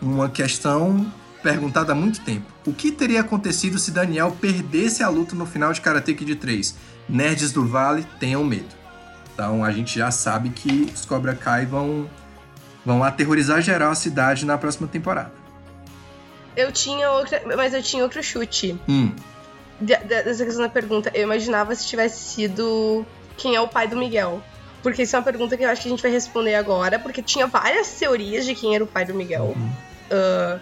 uma 0.00 0.28
questão 0.28 1.06
perguntada 1.42 1.92
há 1.92 1.94
muito 1.94 2.20
tempo. 2.20 2.46
O 2.64 2.72
que 2.72 2.92
teria 2.92 3.20
acontecido 3.20 3.78
se 3.78 3.90
Daniel 3.90 4.36
perdesse 4.40 5.02
a 5.02 5.08
luta 5.08 5.34
no 5.34 5.44
final 5.44 5.72
de 5.72 5.80
Karate 5.80 6.14
Kid 6.14 6.36
3? 6.36 6.74
Nerds 7.08 7.52
do 7.52 7.66
Vale 7.66 8.06
tenham 8.20 8.44
medo. 8.44 8.81
Então 9.34 9.64
a 9.64 9.70
gente 9.72 9.98
já 9.98 10.10
sabe 10.10 10.50
que 10.50 10.90
os 10.94 11.04
Cobra 11.04 11.34
Kai 11.34 11.64
vão, 11.66 12.08
vão 12.84 13.02
aterrorizar 13.02 13.60
geral 13.62 13.90
a 13.90 13.94
cidade 13.94 14.44
na 14.44 14.58
próxima 14.58 14.86
temporada. 14.86 15.32
Eu 16.56 16.70
tinha 16.70 17.10
outra. 17.10 17.42
Mas 17.56 17.72
eu 17.72 17.82
tinha 17.82 18.02
outro 18.02 18.22
chute. 18.22 18.78
Hum, 18.88 19.12
de- 19.80 19.96
de- 19.96 20.22
dessa 20.22 20.44
questão 20.44 20.62
da 20.62 20.68
pergunta. 20.68 21.10
Eu 21.14 21.22
imaginava 21.22 21.74
se 21.74 21.86
tivesse 21.86 22.20
sido 22.22 23.06
quem 23.36 23.56
é 23.56 23.60
o 23.60 23.66
pai 23.68 23.88
do 23.88 23.96
Miguel. 23.96 24.42
Porque 24.82 25.02
isso 25.04 25.14
é 25.16 25.18
uma 25.18 25.24
pergunta 25.24 25.56
que 25.56 25.62
eu 25.64 25.68
acho 25.70 25.80
que 25.82 25.88
a 25.88 25.90
gente 25.90 26.02
vai 26.02 26.10
responder 26.10 26.56
agora, 26.56 26.98
porque 26.98 27.22
tinha 27.22 27.46
várias 27.46 27.88
teorias 27.92 28.44
de 28.44 28.52
quem 28.54 28.74
era 28.74 28.82
o 28.82 28.86
pai 28.86 29.04
do 29.04 29.14
Miguel. 29.14 29.56
Ah, 30.10 30.58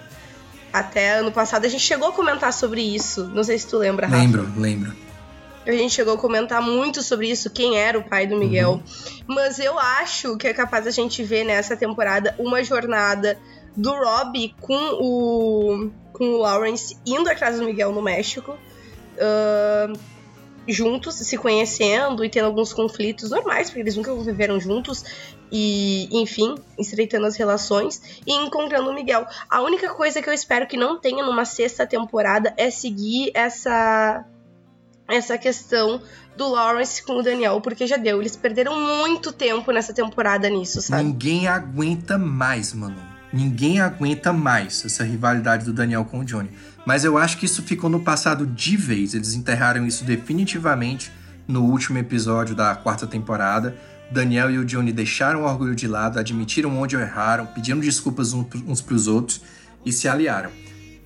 Até 0.73 1.15
ano 1.19 1.33
passado 1.33 1.65
a 1.65 1.69
gente 1.69 1.83
chegou 1.83 2.09
a 2.11 2.13
comentar 2.13 2.53
sobre 2.53 2.81
isso. 2.83 3.25
Não 3.35 3.43
sei 3.43 3.59
se 3.59 3.67
tu 3.67 3.77
lembra, 3.79 4.07
Rafa. 4.07 4.23
Lembro, 4.23 4.53
lembro. 4.57 4.93
A 5.67 5.73
gente 5.73 5.95
chegou 5.95 6.15
a 6.15 6.19
comentar 6.19 6.63
muito 6.63 7.03
sobre 7.03 7.31
isso, 7.31 7.51
quem 7.51 7.77
era 7.77 7.99
o 7.99 8.03
pai 8.03 8.27
do 8.27 8.37
Miguel. 8.37 8.73
Uhum. 8.73 8.83
Mas 9.27 9.59
eu 9.59 9.79
acho 9.79 10.37
que 10.37 10.49
é 10.49 10.55
capaz 10.55 10.87
a 10.87 10.91
gente 10.91 11.23
ver 11.23 11.45
nessa 11.45 11.77
temporada 11.77 12.35
uma 12.39 12.65
jornada 12.65 13.39
do 13.77 13.93
Rob 13.93 14.55
com 14.61 14.75
o, 14.75 15.91
com 16.13 16.25
o 16.25 16.39
Lawrence 16.39 16.97
indo 17.07 17.29
atrás 17.29 17.59
do 17.59 17.65
Miguel 17.65 17.93
no 17.93 18.03
México. 18.03 18.57
Uh, 19.17 19.99
juntos, 20.67 21.17
se 21.17 21.37
conhecendo 21.37 22.25
e 22.25 22.31
tendo 22.31 22.47
alguns 22.47 22.73
conflitos 22.73 23.31
normais, 23.31 23.69
porque 23.69 23.81
eles 23.81 23.97
nunca 23.97 24.15
viveram 24.15 24.61
juntos, 24.61 25.05
e, 25.51 26.09
enfim, 26.13 26.55
estreitando 26.79 27.27
as 27.27 27.37
relações 27.37 28.21
e 28.27 28.33
encontrando 28.33 28.91
o 28.91 28.95
Miguel. 28.95 29.27
A 29.49 29.63
única 29.63 29.93
coisa 29.93 30.23
que 30.23 30.29
eu 30.29 30.33
espero 30.33 30.67
que 30.67 30.77
não 30.77 30.99
tenha 30.99 31.25
numa 31.25 31.45
sexta 31.45 31.87
temporada 31.87 32.55
é 32.57 32.71
seguir 32.71 33.33
essa 33.35 34.25
essa 35.11 35.37
questão 35.37 36.01
do 36.37 36.49
Lawrence 36.49 37.03
com 37.03 37.19
o 37.19 37.23
Daniel, 37.23 37.61
porque 37.61 37.87
já 37.87 37.97
deu. 37.97 38.21
Eles 38.21 38.37
perderam 38.37 38.81
muito 38.81 39.33
tempo 39.33 39.71
nessa 39.73 39.93
temporada 39.93 40.49
nisso, 40.49 40.81
sabe? 40.81 41.03
Ninguém 41.03 41.49
aguenta 41.49 42.17
mais, 42.17 42.73
mano. 42.73 42.97
Ninguém 43.33 43.81
aguenta 43.81 44.33
mais 44.33 44.85
essa 44.85 45.05
rivalidade 45.05 45.65
do 45.65 45.73
Daniel 45.73 46.05
com 46.05 46.21
o 46.21 46.25
Johnny. 46.25 46.51
Mas 46.85 47.05
eu 47.05 47.19
acho 47.19 47.39
que 47.39 47.47
isso 47.47 47.63
ficou 47.63 47.89
no 47.89 48.01
passado 48.01 48.47
de 48.47 48.77
vez. 48.77 49.15
Eles 49.15 49.35
enterraram 49.35 49.87
isso 49.87 50.05
definitivamente 50.05 51.13
no 51.47 51.65
último 51.65 51.99
episódio 51.99 52.55
da 52.55 52.75
quarta 52.75 53.07
temporada. 53.07 53.77
Daniel 54.11 54.51
e 54.51 54.59
o 54.59 54.65
Johnny 54.65 54.93
deixaram 54.93 55.43
o 55.43 55.45
orgulho 55.45 55.75
de 55.75 55.87
lado, 55.87 56.19
admitiram 56.19 56.77
onde 56.77 56.97
erraram, 56.97 57.47
pediram 57.47 57.79
desculpas 57.79 58.33
uns 58.33 58.81
para 58.81 58.95
os 58.95 59.07
outros 59.07 59.41
e 59.85 59.93
se 59.93 60.09
aliaram. 60.09 60.51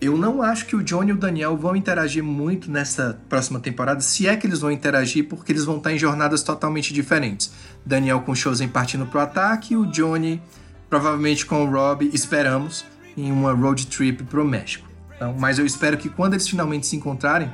Eu 0.04 0.18
não 0.18 0.42
acho 0.42 0.66
que 0.66 0.76
o 0.76 0.82
Johnny 0.82 1.12
e 1.12 1.14
o 1.14 1.16
Daniel 1.16 1.56
vão 1.56 1.75
interagir 1.75 2.23
muito 2.23 2.70
nessa 2.70 3.18
próxima 3.26 3.58
temporada, 3.58 4.02
se 4.02 4.28
é 4.28 4.37
que 4.37 4.46
eles 4.46 4.61
vão 4.61 4.70
interagir, 4.70 5.26
porque 5.26 5.50
eles 5.50 5.64
vão 5.64 5.78
estar 5.78 5.94
em 5.94 5.99
jornadas 5.99 6.42
totalmente 6.42 6.92
diferentes. 6.92 7.50
Daniel 7.87 8.20
com 8.20 8.32
o 8.32 8.37
Chosen 8.37 8.68
partindo 8.68 9.06
pro 9.06 9.20
ataque 9.20 9.75
o 9.75 9.87
Johnny, 9.87 10.42
provavelmente 10.90 11.46
com 11.46 11.64
o 11.64 11.70
Rob, 11.70 12.11
esperamos, 12.12 12.84
em 13.16 13.32
uma 13.32 13.52
road 13.52 13.87
trip 13.87 14.25
pro 14.25 14.44
México. 14.44 14.87
Então, 15.16 15.34
mas 15.38 15.58
eu 15.58 15.64
espero 15.64 15.96
que 15.96 16.11
quando 16.11 16.34
eles 16.34 16.46
finalmente 16.46 16.87
se 16.87 16.96
encontrarem, 16.96 17.50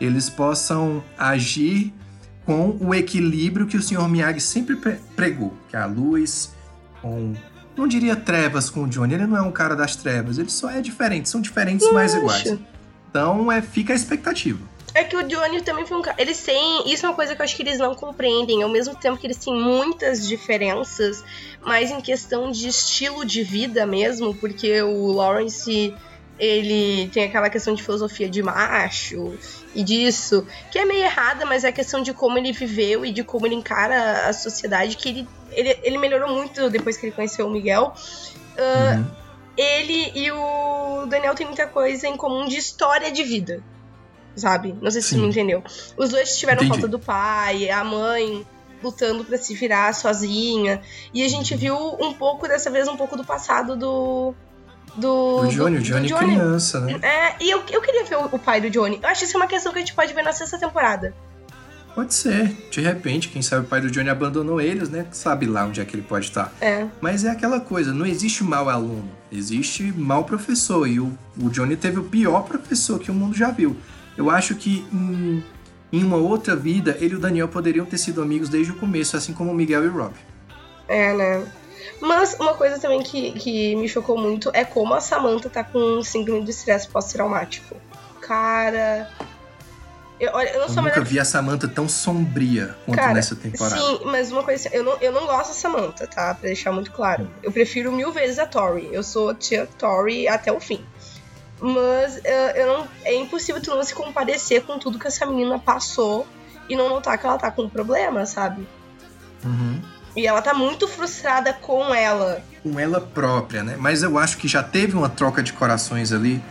eles 0.00 0.30
possam 0.30 1.02
agir 1.18 1.92
com 2.44 2.78
o 2.80 2.94
equilíbrio 2.94 3.66
que 3.66 3.76
o 3.76 3.82
Sr. 3.82 4.08
Miyagi 4.08 4.40
sempre 4.40 4.76
pregou, 5.16 5.52
que 5.68 5.74
é 5.74 5.80
a 5.80 5.86
luz 5.86 6.54
com 7.02 7.34
não 7.78 7.88
diria 7.88 8.16
trevas 8.16 8.68
com 8.68 8.82
o 8.82 8.88
Johnny, 8.88 9.14
ele 9.14 9.26
não 9.26 9.36
é 9.36 9.42
um 9.42 9.52
cara 9.52 9.74
das 9.74 9.96
trevas, 9.96 10.38
ele 10.38 10.50
só 10.50 10.70
é 10.70 10.80
diferente, 10.80 11.28
são 11.28 11.40
diferentes, 11.40 11.90
mas 11.92 12.14
iguais. 12.14 12.58
Então 13.10 13.50
é, 13.50 13.62
fica 13.62 13.92
a 13.92 13.96
expectativa. 13.96 14.58
É 14.94 15.04
que 15.04 15.16
o 15.16 15.22
Johnny 15.22 15.60
também 15.62 15.86
foi 15.86 15.96
um 15.96 16.02
cara. 16.02 16.16
Eles 16.20 16.42
têm. 16.42 16.90
Isso 16.90 17.06
é 17.06 17.08
uma 17.08 17.14
coisa 17.14 17.34
que 17.34 17.40
eu 17.40 17.44
acho 17.44 17.54
que 17.54 17.62
eles 17.62 17.78
não 17.78 17.94
compreendem. 17.94 18.62
Ao 18.62 18.68
mesmo 18.68 18.94
tempo 18.96 19.18
que 19.18 19.26
eles 19.26 19.36
têm 19.36 19.54
muitas 19.54 20.26
diferenças, 20.26 21.22
mas 21.62 21.90
em 21.90 22.00
questão 22.00 22.50
de 22.50 22.68
estilo 22.68 23.24
de 23.24 23.42
vida 23.42 23.86
mesmo, 23.86 24.34
porque 24.34 24.82
o 24.82 25.12
Lawrence 25.12 25.94
ele 26.38 27.08
tem 27.08 27.24
aquela 27.24 27.50
questão 27.50 27.74
de 27.74 27.82
filosofia 27.82 28.28
de 28.28 28.42
macho 28.42 29.36
e 29.74 29.82
disso, 29.82 30.46
que 30.70 30.78
é 30.78 30.84
meio 30.84 31.04
errada, 31.04 31.44
mas 31.44 31.64
é 31.64 31.68
a 31.68 31.72
questão 31.72 32.02
de 32.02 32.12
como 32.12 32.38
ele 32.38 32.52
viveu 32.52 33.04
e 33.04 33.12
de 33.12 33.22
como 33.22 33.46
ele 33.46 33.54
encara 33.54 34.28
a 34.28 34.32
sociedade, 34.32 34.96
que 34.96 35.08
ele, 35.08 35.28
ele, 35.52 35.78
ele 35.82 35.98
melhorou 35.98 36.34
muito 36.34 36.70
depois 36.70 36.96
que 36.96 37.06
ele 37.06 37.14
conheceu 37.14 37.46
o 37.46 37.50
Miguel. 37.50 37.92
Uh, 38.56 38.98
uhum. 38.98 39.06
Ele 39.56 40.12
e 40.14 40.30
o 40.30 41.06
Daniel 41.06 41.34
têm 41.34 41.46
muita 41.46 41.66
coisa 41.66 42.06
em 42.06 42.16
comum 42.16 42.46
de 42.46 42.56
história 42.56 43.10
de 43.10 43.22
vida, 43.24 43.62
sabe? 44.36 44.74
Não 44.80 44.90
sei 44.90 45.02
se 45.02 45.08
Sim. 45.08 45.16
você 45.16 45.22
me 45.22 45.28
entendeu. 45.28 45.62
Os 45.96 46.10
dois 46.10 46.36
tiveram 46.38 46.62
Entendi. 46.62 46.80
falta 46.80 46.88
do 46.88 46.98
pai, 46.98 47.68
a 47.68 47.82
mãe 47.82 48.46
lutando 48.82 49.24
para 49.24 49.36
se 49.36 49.54
virar 49.54 49.92
sozinha. 49.94 50.80
E 51.12 51.24
a 51.24 51.28
gente 51.28 51.54
viu 51.56 51.76
um 51.76 52.12
pouco, 52.12 52.46
dessa 52.46 52.70
vez, 52.70 52.86
um 52.88 52.96
pouco 52.96 53.16
do 53.16 53.24
passado 53.24 53.76
do, 53.76 54.34
do, 54.98 55.42
do 55.42 55.48
Johnny, 55.48 55.76
do, 55.76 55.80
o 55.80 55.84
Johnny, 55.84 56.08
Johnny 56.08 56.32
criança, 56.32 56.80
né? 56.80 56.98
É, 57.02 57.36
e 57.42 57.50
eu, 57.50 57.62
eu 57.70 57.80
queria 57.80 58.04
ver 58.04 58.16
o, 58.16 58.24
o, 58.32 58.38
pai 58.38 58.60
do 58.60 58.68
Johnny. 58.68 58.98
Eu 59.02 59.08
acho 59.08 59.20
que 59.20 59.26
isso 59.26 59.36
é 59.36 59.40
uma 59.40 59.46
questão 59.46 59.72
que 59.72 59.78
a 59.78 59.80
gente 59.80 59.94
pode 59.94 60.12
ver 60.12 60.22
na 60.22 60.32
sexta 60.32 60.58
temporada. 60.58 61.14
Pode 61.94 62.14
ser. 62.14 62.54
De 62.70 62.80
repente, 62.80 63.28
quem 63.28 63.42
sabe 63.42 63.66
o 63.66 63.68
pai 63.68 63.80
do 63.80 63.90
Johnny 63.90 64.08
abandonou 64.08 64.60
eles, 64.60 64.88
né? 64.88 65.06
Sabe 65.10 65.46
lá 65.46 65.64
onde 65.64 65.80
é 65.80 65.84
que 65.84 65.96
ele 65.96 66.02
pode 66.02 66.26
estar. 66.26 66.52
É. 66.60 66.86
Mas 67.00 67.24
é 67.24 67.30
aquela 67.30 67.60
coisa, 67.60 67.92
não 67.92 68.06
existe 68.06 68.44
mau 68.44 68.68
aluno, 68.68 69.10
existe 69.32 69.82
mau 69.96 70.24
professor. 70.24 70.86
E 70.86 71.00
o, 71.00 71.16
o 71.40 71.48
Johnny 71.48 71.76
teve 71.76 71.98
o 71.98 72.04
pior 72.04 72.42
professor 72.42 72.98
que 72.98 73.10
o 73.10 73.14
mundo 73.14 73.36
já 73.36 73.50
viu. 73.50 73.76
Eu 74.16 74.30
acho 74.30 74.54
que 74.54 74.86
em, 74.92 75.42
em 75.92 76.04
uma 76.04 76.16
outra 76.16 76.54
vida, 76.54 76.96
ele 77.00 77.14
e 77.14 77.16
o 77.16 77.20
Daniel 77.20 77.48
poderiam 77.48 77.86
ter 77.86 77.98
sido 77.98 78.22
amigos 78.22 78.48
desde 78.48 78.72
o 78.72 78.76
começo, 78.76 79.16
assim 79.16 79.32
como 79.32 79.50
o 79.50 79.54
Miguel 79.54 79.84
e 79.84 79.88
o 79.88 79.92
Rob. 79.92 80.12
É, 80.86 81.12
né? 81.14 81.46
Mas 82.00 82.34
uma 82.38 82.54
coisa 82.54 82.78
também 82.78 83.02
que, 83.02 83.32
que 83.32 83.74
me 83.76 83.88
chocou 83.88 84.16
muito 84.16 84.50
é 84.52 84.64
como 84.64 84.94
a 84.94 85.00
Samantha 85.00 85.50
tá 85.50 85.64
com 85.64 85.78
um 85.78 86.02
síndrome 86.02 86.44
de 86.44 86.50
estresse 86.50 86.88
pós-traumático. 86.88 87.76
Cara. 88.20 89.10
Eu, 90.20 90.32
olha, 90.32 90.48
eu, 90.48 90.60
não 90.60 90.66
eu 90.66 90.68
nunca 90.68 90.82
melhor... 90.82 91.04
vi 91.04 91.20
a 91.20 91.24
Samantha 91.24 91.68
tão 91.68 91.88
sombria 91.88 92.76
quanto 92.84 92.98
Cara, 92.98 93.14
nessa 93.14 93.36
temporada. 93.36 93.80
Sim, 93.80 94.00
mas 94.04 94.32
uma 94.32 94.42
coisa 94.42 94.68
assim, 94.68 94.76
eu 94.76 94.84
não, 94.84 94.96
eu 95.00 95.12
não 95.12 95.26
gosto 95.26 95.48
da 95.48 95.54
Samantha, 95.54 96.06
tá? 96.06 96.34
Pra 96.34 96.48
deixar 96.48 96.72
muito 96.72 96.90
claro. 96.90 97.30
Eu 97.42 97.52
prefiro 97.52 97.92
mil 97.92 98.12
vezes 98.12 98.38
a 98.38 98.46
Tori. 98.46 98.88
Eu 98.92 99.02
sou 99.02 99.32
tia 99.34 99.68
Tori 99.78 100.26
até 100.26 100.52
o 100.52 100.58
fim. 100.58 100.84
Mas 101.60 102.20
eu 102.54 102.66
não, 102.66 102.88
é 103.04 103.14
impossível 103.14 103.60
tu 103.60 103.70
não 103.70 103.82
se 103.82 103.94
compadecer 103.94 104.62
com 104.62 104.78
tudo 104.78 104.98
que 104.98 105.08
essa 105.08 105.26
menina 105.26 105.58
passou 105.58 106.26
e 106.68 106.76
não 106.76 106.88
notar 106.88 107.18
que 107.18 107.26
ela 107.26 107.38
tá 107.38 107.50
com 107.50 107.62
um 107.62 107.68
problema, 107.68 108.26
sabe? 108.26 108.66
Uhum. 109.44 109.80
E 110.18 110.26
ela 110.26 110.42
tá 110.42 110.52
muito 110.52 110.88
frustrada 110.88 111.52
com 111.52 111.94
ela. 111.94 112.42
Com 112.64 112.76
ela 112.80 113.00
própria, 113.00 113.62
né? 113.62 113.76
Mas 113.78 114.02
eu 114.02 114.18
acho 114.18 114.36
que 114.36 114.48
já 114.48 114.64
teve 114.64 114.96
uma 114.96 115.08
troca 115.08 115.44
de 115.44 115.52
corações 115.52 116.12
ali, 116.12 116.42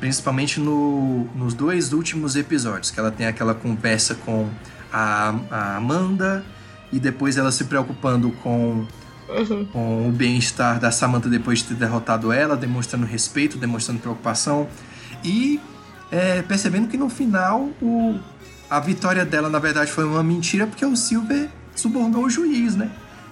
principalmente 0.00 0.58
no, 0.58 1.22
nos 1.36 1.54
dois 1.54 1.92
últimos 1.92 2.34
episódios, 2.34 2.90
que 2.90 2.98
ela 2.98 3.12
tem 3.12 3.28
aquela 3.28 3.54
conversa 3.54 4.16
com 4.16 4.50
a, 4.92 5.32
a 5.48 5.76
Amanda 5.76 6.44
e 6.92 6.98
depois 6.98 7.36
ela 7.36 7.52
se 7.52 7.66
preocupando 7.66 8.32
com, 8.42 8.84
uhum. 9.28 9.64
com 9.66 10.08
o 10.08 10.10
bem-estar 10.10 10.80
da 10.80 10.90
Samantha 10.90 11.28
depois 11.28 11.60
de 11.60 11.66
ter 11.66 11.74
derrotado 11.74 12.32
ela, 12.32 12.56
demonstrando 12.56 13.06
respeito, 13.06 13.56
demonstrando 13.58 14.00
preocupação 14.00 14.66
e 15.22 15.60
é, 16.10 16.42
percebendo 16.42 16.88
que 16.88 16.96
no 16.96 17.08
final 17.08 17.70
o, 17.80 18.18
a 18.68 18.80
vitória 18.80 19.24
dela 19.24 19.48
na 19.48 19.60
verdade 19.60 19.92
foi 19.92 20.04
uma 20.04 20.24
mentira 20.24 20.66
porque 20.66 20.84
o 20.84 20.96
Silver 20.96 21.48
subornou 21.76 22.24
o 22.24 22.30
juiz, 22.30 22.74
né? 22.74 22.90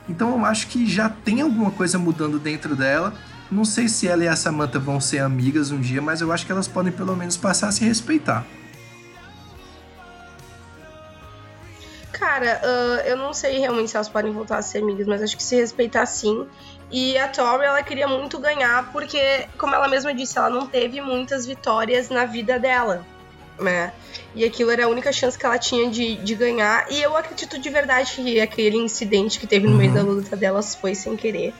Então 0.09 0.37
eu 0.37 0.45
acho 0.45 0.67
que 0.69 0.87
já 0.87 1.09
tem 1.09 1.41
alguma 1.41 1.71
coisa 1.71 1.99
mudando 1.99 2.39
dentro 2.39 2.75
dela. 2.75 3.13
Não 3.51 3.65
sei 3.65 3.89
se 3.89 4.09
ela 4.09 4.25
e 4.25 4.29
a 4.29 4.35
Samantha 4.35 4.79
vão 4.79 5.01
ser 5.01 5.19
amigas 5.19 5.71
um 5.71 5.81
dia, 5.81 6.01
mas 6.01 6.21
eu 6.21 6.33
acho 6.33 6.47
que 6.47 6.53
elas 6.53 6.67
podem 6.67 6.93
pelo 6.93 7.15
menos 7.15 7.37
passar 7.37 7.69
a 7.69 7.73
se 7.73 7.85
respeitar. 7.85 8.45
Cara, 12.13 12.61
uh, 12.63 13.09
eu 13.09 13.17
não 13.17 13.35
sei 13.35 13.59
realmente 13.59 13.91
se 13.91 13.97
elas 13.97 14.09
podem 14.09 14.33
voltar 14.33 14.59
a 14.59 14.63
ser 14.63 14.79
amigas, 14.79 15.07
mas 15.07 15.23
acho 15.23 15.37
que 15.37 15.43
se 15.43 15.57
respeitar 15.57 16.07
sim. 16.07 16.47
E 16.91 17.19
a 17.19 17.29
Tori, 17.29 17.65
ela 17.65 17.83
queria 17.83 18.07
muito 18.07 18.39
ganhar, 18.39 18.91
porque, 18.93 19.47
como 19.59 19.75
ela 19.75 19.89
mesma 19.89 20.15
disse, 20.15 20.39
ela 20.39 20.49
não 20.49 20.67
teve 20.67 21.01
muitas 21.01 21.47
vitórias 21.47 22.09
na 22.11 22.25
vida 22.25 22.59
dela 22.59 23.05
né? 23.63 23.93
E 24.35 24.45
aquilo 24.45 24.71
era 24.71 24.85
a 24.85 24.89
única 24.89 25.13
chance 25.13 25.39
que 25.39 25.45
ela 25.45 25.59
tinha 25.59 25.91
de, 25.91 26.17
de 26.17 26.35
ganhar. 26.35 26.87
E 26.91 27.03
eu 27.03 27.17
acredito 27.17 27.59
de 27.59 27.71
verdade 27.71 28.13
que 28.13 28.41
aquele 28.41 28.77
incidente 28.77 29.39
que 29.39 29.47
teve 29.47 29.67
no 29.67 29.73
uhum. 29.73 29.79
meio 29.79 29.93
da 29.93 30.03
luta 30.03 30.37
delas 30.37 30.75
foi 30.75 30.95
sem 30.95 31.17
querer. 31.17 31.55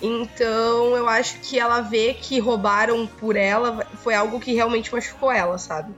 Então 0.00 0.96
eu 0.96 1.08
acho 1.08 1.38
que 1.40 1.58
ela 1.58 1.80
vê 1.80 2.14
que 2.14 2.38
roubaram 2.38 3.06
por 3.06 3.36
ela 3.36 3.86
foi 4.02 4.14
algo 4.14 4.38
que 4.38 4.52
realmente 4.52 4.92
machucou 4.92 5.32
ela, 5.32 5.56
sabe? 5.56 5.94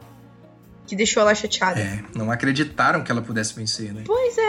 que 0.86 0.94
deixou 0.94 1.20
ela 1.20 1.34
chateada. 1.34 1.80
É, 1.80 2.00
não 2.14 2.30
acreditaram 2.30 3.02
que 3.02 3.10
ela 3.10 3.20
pudesse 3.20 3.54
vencer, 3.54 3.92
né? 3.92 4.02
Pois 4.06 4.38
é, 4.38 4.45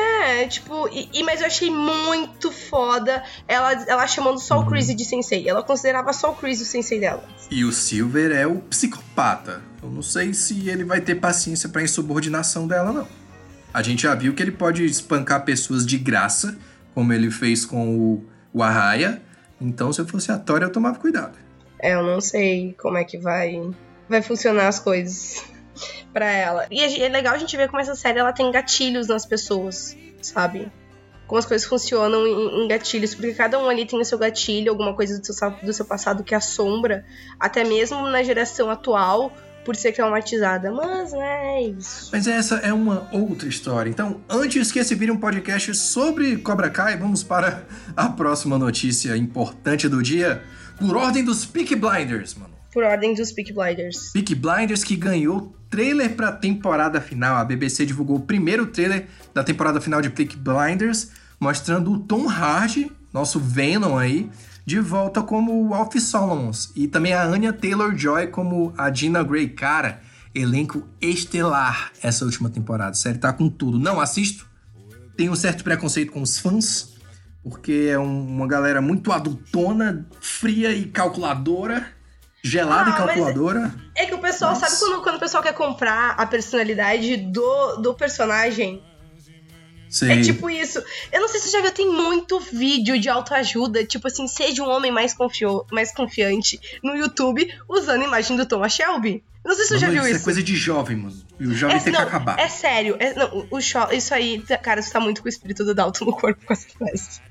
tipo, 0.47 0.87
e, 0.89 1.09
e 1.13 1.23
mas 1.23 1.41
eu 1.41 1.47
achei 1.47 1.69
muito 1.69 2.51
foda 2.51 3.23
ela, 3.47 3.71
ela 3.87 4.07
chamando 4.07 4.39
só 4.39 4.57
uhum. 4.57 4.63
o 4.63 4.65
Chris 4.67 4.87
de 4.95 5.05
sensei. 5.05 5.47
Ela 5.47 5.63
considerava 5.63 6.13
só 6.13 6.31
o 6.31 6.35
Chris 6.35 6.61
o 6.61 6.65
sensei 6.65 6.99
dela. 6.99 7.23
E 7.49 7.63
o 7.63 7.71
Silver 7.71 8.31
é 8.31 8.45
o 8.47 8.59
psicopata. 8.59 9.61
Eu 9.81 9.89
não 9.89 10.01
sei 10.01 10.33
se 10.33 10.69
ele 10.69 10.83
vai 10.83 11.01
ter 11.01 11.15
paciência 11.15 11.69
pra 11.69 11.83
insubordinação 11.83 12.67
dela, 12.67 12.91
não. 12.91 13.07
A 13.73 13.81
gente 13.81 14.03
já 14.03 14.15
viu 14.15 14.33
que 14.33 14.41
ele 14.41 14.51
pode 14.51 14.83
espancar 14.85 15.45
pessoas 15.45 15.85
de 15.85 15.97
graça, 15.97 16.57
como 16.93 17.13
ele 17.13 17.29
fez 17.29 17.65
com 17.65 17.95
o, 17.95 18.25
o 18.53 18.63
Arraia. 18.63 19.21
Então, 19.59 19.91
se 19.91 20.01
eu 20.01 20.07
fosse 20.07 20.31
a 20.31 20.37
Tori, 20.37 20.63
eu 20.63 20.71
tomava 20.71 20.97
cuidado. 20.97 21.37
É, 21.79 21.93
eu 21.93 22.03
não 22.03 22.19
sei 22.19 22.75
como 22.79 22.97
é 22.97 23.03
que 23.03 23.17
vai, 23.17 23.61
vai 24.09 24.21
funcionar 24.21 24.67
as 24.67 24.79
coisas 24.79 25.43
para 26.11 26.29
ela. 26.29 26.65
E 26.71 27.01
é 27.01 27.09
legal 27.09 27.35
a 27.35 27.37
gente 27.37 27.55
ver 27.55 27.69
como 27.69 27.81
essa 27.81 27.95
série 27.95 28.19
ela 28.19 28.33
tem 28.33 28.51
gatilhos 28.51 29.07
nas 29.07 29.25
pessoas, 29.25 29.95
sabe? 30.27 30.71
como 31.27 31.37
as 31.37 31.45
coisas 31.45 31.67
funcionam 31.67 32.25
em, 32.25 32.63
em, 32.63 32.67
gatilhos, 32.67 33.13
porque 33.13 33.33
cada 33.33 33.59
um 33.59 33.69
ali 33.69 33.85
tem 33.85 33.99
o 33.99 34.05
seu 34.05 34.17
gatilho, 34.17 34.71
alguma 34.71 34.95
coisa 34.95 35.19
do 35.19 35.25
seu, 35.25 35.51
do 35.61 35.73
seu 35.73 35.85
passado 35.85 36.23
que 36.23 36.33
assombra, 36.33 37.05
até 37.37 37.63
mesmo 37.63 38.01
na 38.07 38.23
geração 38.23 38.71
atual, 38.71 39.31
por 39.65 39.75
ser 39.75 39.91
traumatizada. 39.91 40.71
Mas, 40.71 41.11
né, 41.11 41.57
é 41.57 41.63
isso. 41.63 42.09
Mas 42.13 42.25
essa 42.25 42.55
é 42.55 42.71
uma 42.71 43.09
outra 43.11 43.49
história. 43.49 43.89
Então, 43.89 44.21
antes 44.29 44.71
que 44.71 44.79
esse 44.79 44.95
vire 44.95 45.11
um 45.11 45.17
podcast 45.17 45.75
sobre 45.75 46.37
Cobra 46.37 46.69
Kai, 46.69 46.95
vamos 46.95 47.21
para 47.21 47.65
a 47.95 48.07
próxima 48.07 48.57
notícia 48.57 49.15
importante 49.17 49.89
do 49.89 50.01
dia, 50.01 50.41
por 50.79 50.95
ordem 50.95 51.25
dos 51.25 51.45
Peak 51.45 51.75
Blinders, 51.75 52.35
mano. 52.35 52.56
Por 52.77 52.83
ordem 52.83 53.15
dos 53.15 53.31
Peak 53.31 53.51
Blinders. 53.51 54.11
Peak 54.13 54.35
Blinders 54.35 54.83
que 54.83 54.95
ganhou 54.95 55.57
trailer 55.67 56.15
para 56.15 56.27
a 56.27 56.31
temporada 56.31 57.01
final. 57.01 57.35
A 57.35 57.43
BBC 57.43 57.87
divulgou 57.87 58.17
o 58.17 58.19
primeiro 58.19 58.67
trailer 58.67 59.07
da 59.33 59.43
temporada 59.43 59.81
final 59.81 59.99
de 59.99 60.11
Peak 60.11 60.37
Blinders, 60.37 61.09
mostrando 61.39 61.91
o 61.91 61.97
Tom 61.97 62.29
Hardy, 62.29 62.91
nosso 63.11 63.39
Venom 63.39 63.97
aí, 63.97 64.29
de 64.63 64.79
volta 64.79 65.23
como 65.23 65.67
o 65.67 65.73
Alfie 65.73 65.99
Solomons 65.99 66.71
e 66.75 66.87
também 66.87 67.13
a 67.13 67.23
Anya 67.23 67.51
Taylor-Joy 67.51 68.27
como 68.27 68.71
a 68.77 68.93
Gina 68.93 69.23
Grey. 69.23 69.49
Cara, 69.49 69.99
elenco 70.35 70.87
estelar 71.01 71.91
essa 72.03 72.25
última 72.25 72.47
temporada. 72.47 72.91
A 72.91 72.93
série 72.93 73.17
tá 73.17 73.33
com 73.33 73.49
tudo. 73.49 73.79
Não 73.79 73.99
assisto. 73.99 74.47
Tenho 75.15 75.31
um 75.31 75.35
certo 75.35 75.63
preconceito 75.63 76.11
com 76.11 76.21
os 76.21 76.37
fãs, 76.37 76.93
porque 77.41 77.89
é 77.89 77.97
um, 77.97 78.27
uma 78.27 78.47
galera 78.47 78.83
muito 78.83 79.11
adultona, 79.11 80.07
fria 80.21 80.71
e 80.73 80.85
calculadora. 80.85 81.96
Gelada 82.43 82.91
ah, 82.91 82.93
e 82.93 82.97
calculadora. 82.97 83.73
É 83.95 84.05
que 84.05 84.13
o 84.13 84.19
pessoal, 84.19 84.53
Nossa. 84.53 84.67
sabe 84.67 84.79
quando, 84.79 85.03
quando 85.03 85.15
o 85.15 85.19
pessoal 85.19 85.43
quer 85.43 85.53
comprar 85.53 86.11
a 86.11 86.25
personalidade 86.25 87.17
do, 87.17 87.77
do 87.77 87.93
personagem? 87.93 88.81
Sim. 89.89 90.11
É 90.11 90.21
tipo 90.21 90.49
isso. 90.49 90.83
Eu 91.11 91.21
não 91.21 91.27
sei 91.27 91.39
se 91.39 91.47
você 91.47 91.57
já 91.57 91.61
viu, 91.61 91.71
tem 91.71 91.89
muito 91.89 92.39
vídeo 92.39 92.99
de 92.99 93.09
autoajuda, 93.09 93.85
tipo 93.85 94.07
assim, 94.07 94.27
seja 94.27 94.61
um 94.63 94.69
homem 94.69 94.91
mais, 94.91 95.13
confio, 95.13 95.65
mais 95.71 95.93
confiante 95.93 96.59
no 96.83 96.95
YouTube 96.95 97.47
usando 97.67 98.01
a 98.01 98.05
imagem 98.05 98.35
do 98.35 98.45
Thomas 98.45 98.73
Shelby. 98.73 99.23
Não 99.45 99.55
sei 99.55 99.63
se 99.63 99.69
você 99.69 99.79
já 99.79 99.89
viu 99.89 100.01
isso. 100.01 100.11
Isso 100.11 100.21
é 100.21 100.23
coisa 100.23 100.43
de 100.43 100.55
jovem, 100.55 100.97
mano. 100.97 101.15
E 101.39 101.47
o 101.47 101.53
jovem 101.55 101.77
é, 101.77 101.79
tem 101.79 101.93
não, 101.93 102.01
que 102.01 102.07
acabar. 102.07 102.37
É 102.37 102.49
sério. 102.49 102.97
É, 102.99 103.13
não, 103.13 103.47
o, 103.49 103.61
show, 103.61 103.87
isso 103.93 104.13
aí, 104.13 104.43
cara, 104.61 104.81
você 104.81 104.91
tá 104.91 104.99
muito 104.99 105.21
com 105.21 105.27
o 105.27 105.29
espírito 105.29 105.63
do 105.63 105.73
Dalton 105.73 106.05
no 106.05 106.11
corpo 106.11 106.45
com 106.45 106.51
essa 106.51 106.67
frase. 106.67 107.21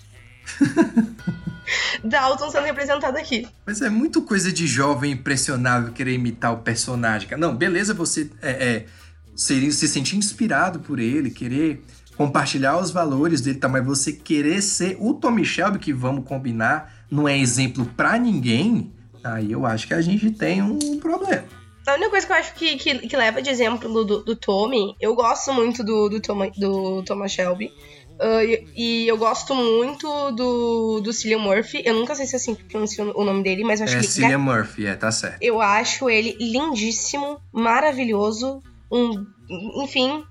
Dalton 2.04 2.50
sendo 2.50 2.64
representado 2.64 3.18
aqui. 3.18 3.46
Mas 3.66 3.82
é 3.82 3.90
muito 3.90 4.22
coisa 4.22 4.52
de 4.52 4.66
jovem 4.66 5.12
impressionável 5.12 5.92
querer 5.92 6.14
imitar 6.14 6.52
o 6.52 6.58
personagem. 6.58 7.28
Não, 7.36 7.54
beleza 7.54 7.92
você 7.92 8.30
é, 8.40 8.50
é, 8.50 8.86
se, 9.34 9.72
se 9.72 9.88
sentir 9.88 10.16
inspirado 10.16 10.80
por 10.80 10.98
ele, 10.98 11.30
querer 11.30 11.84
compartilhar 12.16 12.78
os 12.78 12.90
valores 12.90 13.40
dele, 13.40 13.58
tá? 13.58 13.68
Mas 13.68 13.84
você 13.84 14.12
querer 14.12 14.62
ser 14.62 14.96
o 14.98 15.14
Tommy 15.14 15.44
Shelby, 15.44 15.78
que 15.78 15.92
vamos 15.92 16.24
combinar, 16.24 17.04
não 17.10 17.28
é 17.28 17.38
exemplo 17.38 17.84
para 17.96 18.18
ninguém, 18.18 18.92
aí 19.22 19.52
eu 19.52 19.66
acho 19.66 19.86
que 19.86 19.94
a 19.94 20.00
gente 20.00 20.30
tem 20.30 20.62
um 20.62 20.98
problema. 20.98 21.44
A 21.86 21.94
única 21.94 22.10
coisa 22.10 22.26
que 22.26 22.32
eu 22.32 22.36
acho 22.36 22.54
que, 22.54 22.76
que, 22.76 22.98
que 23.06 23.16
leva 23.16 23.40
de 23.40 23.48
exemplo 23.48 24.04
do, 24.04 24.24
do 24.24 24.34
Tommy, 24.34 24.96
eu 25.00 25.14
gosto 25.14 25.52
muito 25.52 25.84
do, 25.84 26.08
do, 26.08 26.20
Tom, 26.20 26.50
do 26.56 27.02
Thomas 27.04 27.30
Shelby. 27.30 27.70
Uh, 28.18 28.42
e, 28.42 28.66
e, 28.74 29.08
eu 29.08 29.18
gosto 29.18 29.54
muito 29.54 30.30
do, 30.32 31.00
do 31.00 31.12
Cillian 31.12 31.38
Murphy. 31.38 31.82
Eu 31.84 31.94
nunca 31.94 32.14
sei 32.14 32.26
se 32.26 32.34
é 32.34 32.38
assim 32.38 32.54
que 32.54 32.64
pronuncia 32.64 33.04
o 33.04 33.24
nome 33.24 33.42
dele, 33.42 33.62
mas 33.62 33.80
eu 33.80 33.84
acho 33.84 33.96
é 33.96 34.00
que. 34.00 34.06
É 34.06 34.08
Cillian 34.08 34.38
Murphy, 34.38 34.86
é, 34.86 34.94
tá 34.94 35.12
certo. 35.12 35.36
Eu 35.40 35.60
acho 35.60 36.08
ele 36.08 36.36
lindíssimo, 36.40 37.40
maravilhoso. 37.52 38.62
Um 38.90 39.26
enfim, 39.48 40.24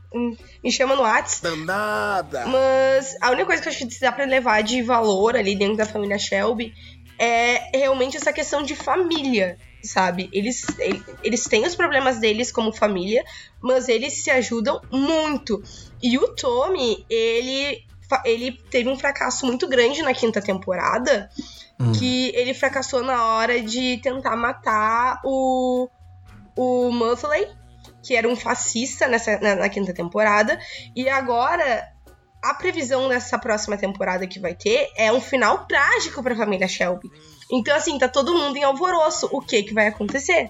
me 0.63 0.71
chama 0.71 0.95
no 0.95 1.03
WhatsApp. 1.03 1.57
Nada. 1.59 2.45
Mas 2.45 3.15
a 3.21 3.31
única 3.31 3.45
coisa 3.45 3.61
que 3.61 3.67
eu 3.67 3.71
acho 3.71 3.87
que 3.87 3.99
dá 3.99 4.11
pra 4.11 4.25
levar 4.25 4.61
de 4.61 4.81
valor 4.81 5.35
ali 5.35 5.55
dentro 5.55 5.77
da 5.77 5.85
família 5.85 6.17
Shelby 6.17 6.73
é 7.17 7.77
realmente 7.77 8.17
essa 8.17 8.33
questão 8.33 8.61
de 8.61 8.75
família, 8.75 9.57
sabe? 9.85 10.29
Eles, 10.31 10.65
eles 11.23 11.45
têm 11.45 11.65
os 11.65 11.75
problemas 11.75 12.19
deles 12.19 12.51
como 12.51 12.73
família, 12.73 13.23
mas 13.61 13.87
eles 13.87 14.23
se 14.23 14.29
ajudam 14.29 14.81
muito. 14.91 15.61
E 16.01 16.17
o 16.17 16.27
Tommy, 16.35 17.05
ele, 17.09 17.83
ele 18.23 18.51
teve 18.69 18.89
um 18.89 18.97
fracasso 18.97 19.45
muito 19.45 19.67
grande 19.67 20.01
na 20.01 20.13
quinta 20.13 20.41
temporada, 20.41 21.29
hum. 21.79 21.91
que 21.91 22.31
ele 22.35 22.53
fracassou 22.53 23.03
na 23.03 23.23
hora 23.25 23.61
de 23.61 23.97
tentar 24.01 24.35
matar 24.35 25.21
o, 25.23 25.89
o 26.55 26.91
Muffley 26.91 27.47
que 28.05 28.15
era 28.15 28.29
um 28.29 28.35
fascista 28.35 29.07
nessa, 29.07 29.39
na, 29.39 29.55
na 29.55 29.69
quinta 29.69 29.91
temporada. 29.91 30.59
E 30.95 31.09
agora, 31.09 31.91
a 32.41 32.53
previsão 32.53 33.09
dessa 33.09 33.39
próxima 33.39 33.75
temporada 33.75 34.27
que 34.27 34.39
vai 34.39 34.53
ter 34.53 34.89
é 34.95 35.11
um 35.11 35.19
final 35.19 35.65
trágico 35.65 36.21
para 36.21 36.35
a 36.35 36.37
família 36.37 36.67
Shelby. 36.67 37.09
Então, 37.51 37.75
assim, 37.75 37.97
tá 37.97 38.07
todo 38.07 38.33
mundo 38.33 38.57
em 38.57 38.63
alvoroço. 38.63 39.29
O 39.31 39.41
que 39.41 39.63
que 39.63 39.73
vai 39.73 39.87
acontecer? 39.87 40.49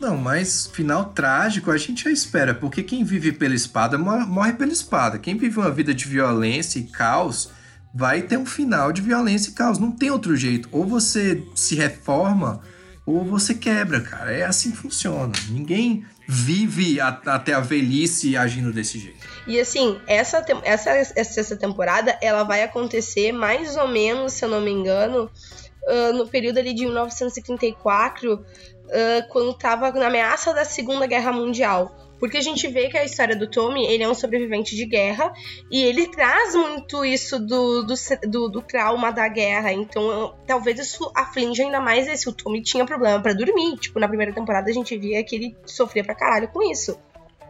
Não, 0.00 0.16
mas 0.16 0.66
final 0.66 1.06
trágico 1.06 1.70
a 1.70 1.76
gente 1.76 2.04
já 2.04 2.10
espera, 2.10 2.54
porque 2.54 2.82
quem 2.82 3.04
vive 3.04 3.32
pela 3.32 3.54
espada 3.54 3.98
morre 3.98 4.54
pela 4.54 4.72
espada. 4.72 5.18
Quem 5.18 5.36
vive 5.36 5.58
uma 5.58 5.70
vida 5.70 5.92
de 5.92 6.06
violência 6.06 6.78
e 6.78 6.84
caos 6.84 7.50
vai 7.94 8.22
ter 8.22 8.38
um 8.38 8.46
final 8.46 8.92
de 8.92 9.02
violência 9.02 9.50
e 9.50 9.52
caos. 9.52 9.78
Não 9.78 9.92
tem 9.92 10.10
outro 10.10 10.34
jeito. 10.36 10.68
Ou 10.72 10.86
você 10.86 11.46
se 11.54 11.74
reforma 11.74 12.62
ou 13.04 13.24
você 13.24 13.54
quebra, 13.54 14.00
cara. 14.00 14.32
É 14.32 14.44
assim 14.44 14.70
que 14.70 14.78
funciona. 14.78 15.32
Ninguém 15.50 16.04
vive 16.26 17.00
a, 17.00 17.08
até 17.08 17.52
a 17.52 17.60
velhice 17.60 18.36
agindo 18.36 18.72
desse 18.72 18.98
jeito. 18.98 19.18
E 19.46 19.58
assim, 19.58 20.00
essa, 20.06 20.44
essa, 20.62 20.90
essa 21.16 21.56
temporada, 21.56 22.16
ela 22.22 22.44
vai 22.44 22.62
acontecer 22.62 23.32
mais 23.32 23.76
ou 23.76 23.88
menos, 23.88 24.34
se 24.34 24.44
eu 24.44 24.48
não 24.48 24.60
me 24.60 24.70
engano, 24.70 25.28
uh, 25.84 26.12
no 26.12 26.26
período 26.26 26.58
ali 26.58 26.72
de 26.72 26.84
1934, 26.84 28.34
uh, 28.34 28.42
quando 29.28 29.50
estava 29.50 29.90
na 29.92 30.06
ameaça 30.06 30.52
da 30.52 30.64
Segunda 30.64 31.06
Guerra 31.06 31.32
Mundial. 31.32 31.94
Porque 32.20 32.36
a 32.36 32.42
gente 32.42 32.68
vê 32.68 32.88
que 32.88 32.98
a 32.98 33.04
história 33.04 33.34
do 33.34 33.48
Tommy, 33.48 33.86
ele 33.86 34.02
é 34.02 34.08
um 34.08 34.14
sobrevivente 34.14 34.76
de 34.76 34.84
guerra 34.84 35.32
e 35.70 35.82
ele 35.82 36.06
traz 36.08 36.54
muito 36.54 37.02
isso 37.02 37.38
do, 37.38 37.82
do, 37.82 37.94
do, 38.28 38.48
do 38.50 38.60
trauma 38.60 39.10
da 39.10 39.26
guerra. 39.26 39.72
Então, 39.72 40.34
talvez 40.46 40.78
isso 40.78 41.10
aflige 41.16 41.62
ainda 41.62 41.80
mais 41.80 42.06
esse. 42.06 42.28
O 42.28 42.32
Tommy 42.32 42.62
tinha 42.62 42.84
problema 42.84 43.22
para 43.22 43.32
dormir. 43.32 43.78
Tipo, 43.78 43.98
na 43.98 44.06
primeira 44.06 44.34
temporada 44.34 44.70
a 44.70 44.72
gente 44.72 44.96
via 44.98 45.24
que 45.24 45.34
ele 45.34 45.56
sofria 45.64 46.04
pra 46.04 46.14
caralho 46.14 46.48
com 46.48 46.62
isso. 46.70 47.00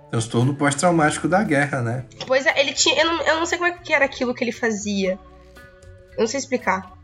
Transtorno 0.09 0.55
pós-traumático 0.55 1.27
da 1.27 1.43
guerra, 1.43 1.83
né? 1.83 2.05
Pois 2.25 2.47
é, 2.47 2.61
ele 2.61 2.73
tinha. 2.73 3.03
Eu 3.03 3.07
não, 3.07 3.23
eu 3.23 3.37
não 3.39 3.47
sei 3.47 3.59
como 3.59 3.71
é 3.71 3.77
que 3.77 3.93
era 3.93 4.05
aquilo 4.05 4.33
que 4.33 4.45
ele 4.45 4.53
fazia. 4.53 5.19
Eu 6.13 6.21
não 6.21 6.27
sei 6.29 6.39
explicar. 6.39 7.00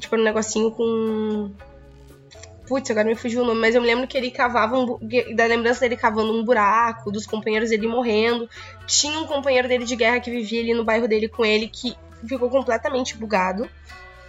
Tipo, 0.00 0.16
um 0.16 0.22
negocinho 0.22 0.70
com 0.70 1.52
Putz, 2.70 2.88
agora 2.88 3.08
me 3.08 3.16
fugiu 3.16 3.42
o 3.42 3.44
nome, 3.44 3.60
mas 3.60 3.74
eu 3.74 3.80
me 3.80 3.86
lembro 3.88 4.06
que 4.06 4.16
ele 4.16 4.30
cavava 4.30 4.78
um. 4.78 4.96
Da 5.34 5.44
lembrança 5.46 5.80
dele 5.80 5.96
cavando 5.96 6.32
um 6.32 6.44
buraco, 6.44 7.10
dos 7.10 7.26
companheiros 7.26 7.70
dele 7.70 7.88
morrendo. 7.88 8.48
Tinha 8.86 9.18
um 9.18 9.26
companheiro 9.26 9.66
dele 9.66 9.84
de 9.84 9.96
guerra 9.96 10.20
que 10.20 10.30
vivia 10.30 10.60
ali 10.60 10.72
no 10.72 10.84
bairro 10.84 11.08
dele 11.08 11.26
com 11.26 11.44
ele 11.44 11.66
que 11.66 11.96
ficou 12.28 12.48
completamente 12.48 13.16
bugado. 13.16 13.68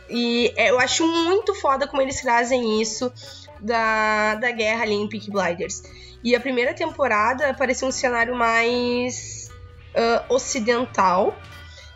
E 0.10 0.52
é, 0.56 0.72
eu 0.72 0.80
acho 0.80 1.06
muito 1.06 1.54
foda 1.54 1.86
como 1.86 2.02
eles 2.02 2.20
trazem 2.20 2.82
isso 2.82 3.14
da, 3.60 4.34
da 4.34 4.50
guerra 4.50 4.82
ali 4.82 4.96
em 4.96 5.08
Peak 5.08 5.30
Blinders. 5.30 5.84
E 6.24 6.36
a 6.36 6.40
primeira 6.40 6.74
temporada 6.74 7.54
parecia 7.54 7.88
um 7.88 7.92
cenário 7.92 8.36
mais 8.36 9.52
uh, 9.96 10.34
ocidental 10.34 11.38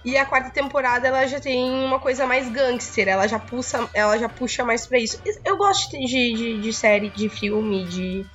e 0.05 0.15
a 0.15 0.23
quarta 0.23 0.51
temporada 0.51 1.07
ela 1.07 1.25
já 1.25 1.39
tem 1.39 1.69
uma 1.83 1.99
coisa 1.99 2.27
mais 2.27 2.47
gangster, 2.47 3.07
ela 3.07 3.27
já 3.27 3.39
puxa, 3.39 3.89
ela 3.91 4.17
já 4.19 4.29
puxa 4.29 4.63
mais 4.63 4.85
para 4.85 4.99
isso. 4.99 5.19
Eu 5.43 5.57
gosto 5.57 5.91
de, 5.97 6.33
de, 6.33 6.61
de, 6.61 6.73
série, 6.73 7.09
de 7.09 7.27
filme, 7.27 7.85
de 7.85 8.25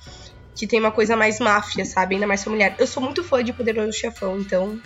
que 0.53 0.67
tem 0.67 0.81
uma 0.81 0.91
coisa 0.91 1.15
mais 1.15 1.39
máfia, 1.39 1.85
sabe? 1.85 2.15
Ainda 2.15 2.27
mais 2.27 2.43
familiar. 2.43 2.75
Eu 2.77 2.85
sou 2.85 3.01
muito 3.01 3.23
fã 3.23 3.41
de 3.41 3.53
Poderoso 3.53 3.93
Chefão, 3.93 4.37
então. 4.37 4.79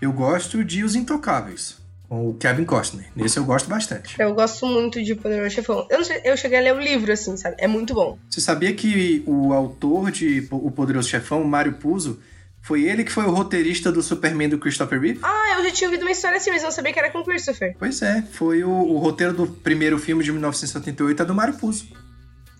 Eu 0.00 0.12
gosto 0.12 0.64
de 0.64 0.82
Os 0.82 0.96
Intocáveis. 0.96 1.80
Com 2.08 2.28
o 2.28 2.34
Kevin 2.34 2.64
Costner. 2.64 3.06
Nesse 3.16 3.38
eu 3.38 3.44
gosto 3.44 3.70
bastante. 3.70 4.20
Eu 4.20 4.34
gosto 4.34 4.66
muito 4.66 5.02
de 5.02 5.14
Poderoso 5.14 5.54
Chefão. 5.54 5.86
Eu, 5.88 6.04
sei, 6.04 6.20
eu 6.24 6.36
cheguei 6.36 6.58
a 6.58 6.60
ler 6.60 6.74
o 6.74 6.78
livro, 6.78 7.10
assim, 7.10 7.34
sabe? 7.38 7.56
É 7.58 7.66
muito 7.66 7.94
bom. 7.94 8.18
Você 8.28 8.40
sabia 8.40 8.74
que 8.74 9.22
o 9.26 9.54
autor 9.54 10.10
de 10.10 10.46
O 10.50 10.70
Poderoso 10.70 11.08
Chefão, 11.08 11.42
Mário 11.44 11.72
Puzo, 11.74 12.20
foi 12.62 12.84
ele 12.84 13.02
que 13.02 13.10
foi 13.10 13.24
o 13.24 13.30
roteirista 13.30 13.90
do 13.90 14.02
Superman 14.02 14.48
do 14.48 14.58
Christopher 14.58 15.00
Reeve? 15.00 15.18
Ah, 15.22 15.56
eu 15.58 15.64
já 15.64 15.70
tinha 15.72 15.88
ouvido 15.88 16.02
uma 16.02 16.12
história 16.12 16.36
assim, 16.36 16.50
mas 16.50 16.62
não 16.62 16.70
sabia 16.70 16.92
que 16.92 16.98
era 16.98 17.10
com 17.10 17.18
o 17.18 17.24
Christopher. 17.24 17.74
Pois 17.76 18.00
é, 18.02 18.22
foi 18.22 18.62
o, 18.62 18.70
o 18.70 18.98
roteiro 18.98 19.32
do 19.32 19.46
primeiro 19.48 19.98
filme 19.98 20.22
de 20.22 20.30
1978, 20.30 21.22
é 21.22 21.24
do 21.24 21.34
Mario 21.34 21.54
Puzo. 21.54 21.88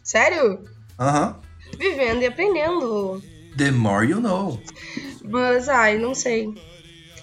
Sério? 0.03 0.65
Aham. 0.99 1.37
Uhum. 1.37 1.79
Vivendo 1.79 2.23
e 2.23 2.27
aprendendo. 2.27 3.23
The 3.57 3.71
more 3.71 4.09
you 4.09 4.21
know. 4.21 4.61
Mas, 5.25 5.69
ai, 5.69 5.97
não 5.99 6.15
sei. 6.15 6.53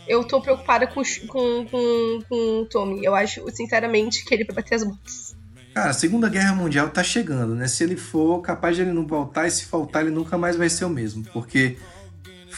Eu 0.08 0.24
tô 0.24 0.42
preocupada 0.42 0.88
com, 0.88 1.02
com, 1.28 1.65
com, 1.65 2.20
com 2.28 2.62
o 2.62 2.65
Tommy. 2.65 3.04
Eu 3.04 3.13
acho, 3.13 3.44
sinceramente, 3.52 4.24
que 4.24 4.34
ele 4.34 4.46
vai 4.46 4.56
bater 4.56 4.76
as 4.76 4.84
botas. 4.84 5.36
Cara, 5.74 5.89
a 5.89 5.94
Segunda 5.94 6.30
Guerra 6.30 6.56
Mundial 6.56 6.89
tá 6.89 7.04
chegando, 7.04 7.54
né? 7.54 7.68
Se 7.68 7.84
ele 7.84 7.96
for 7.96 8.42
capaz 8.42 8.76
de 8.76 8.84
ele 8.84 8.92
não 8.92 9.06
voltar, 9.06 9.48
e 9.48 9.52
se 9.52 9.65
faltar, 9.65 10.02
ele 10.02 10.12
nunca 10.12 10.38
mais 10.38 10.56
vai 10.56 10.70
ser 10.70 10.86
o 10.86 10.89
mesmo. 10.89 11.24
Porque 11.32 11.78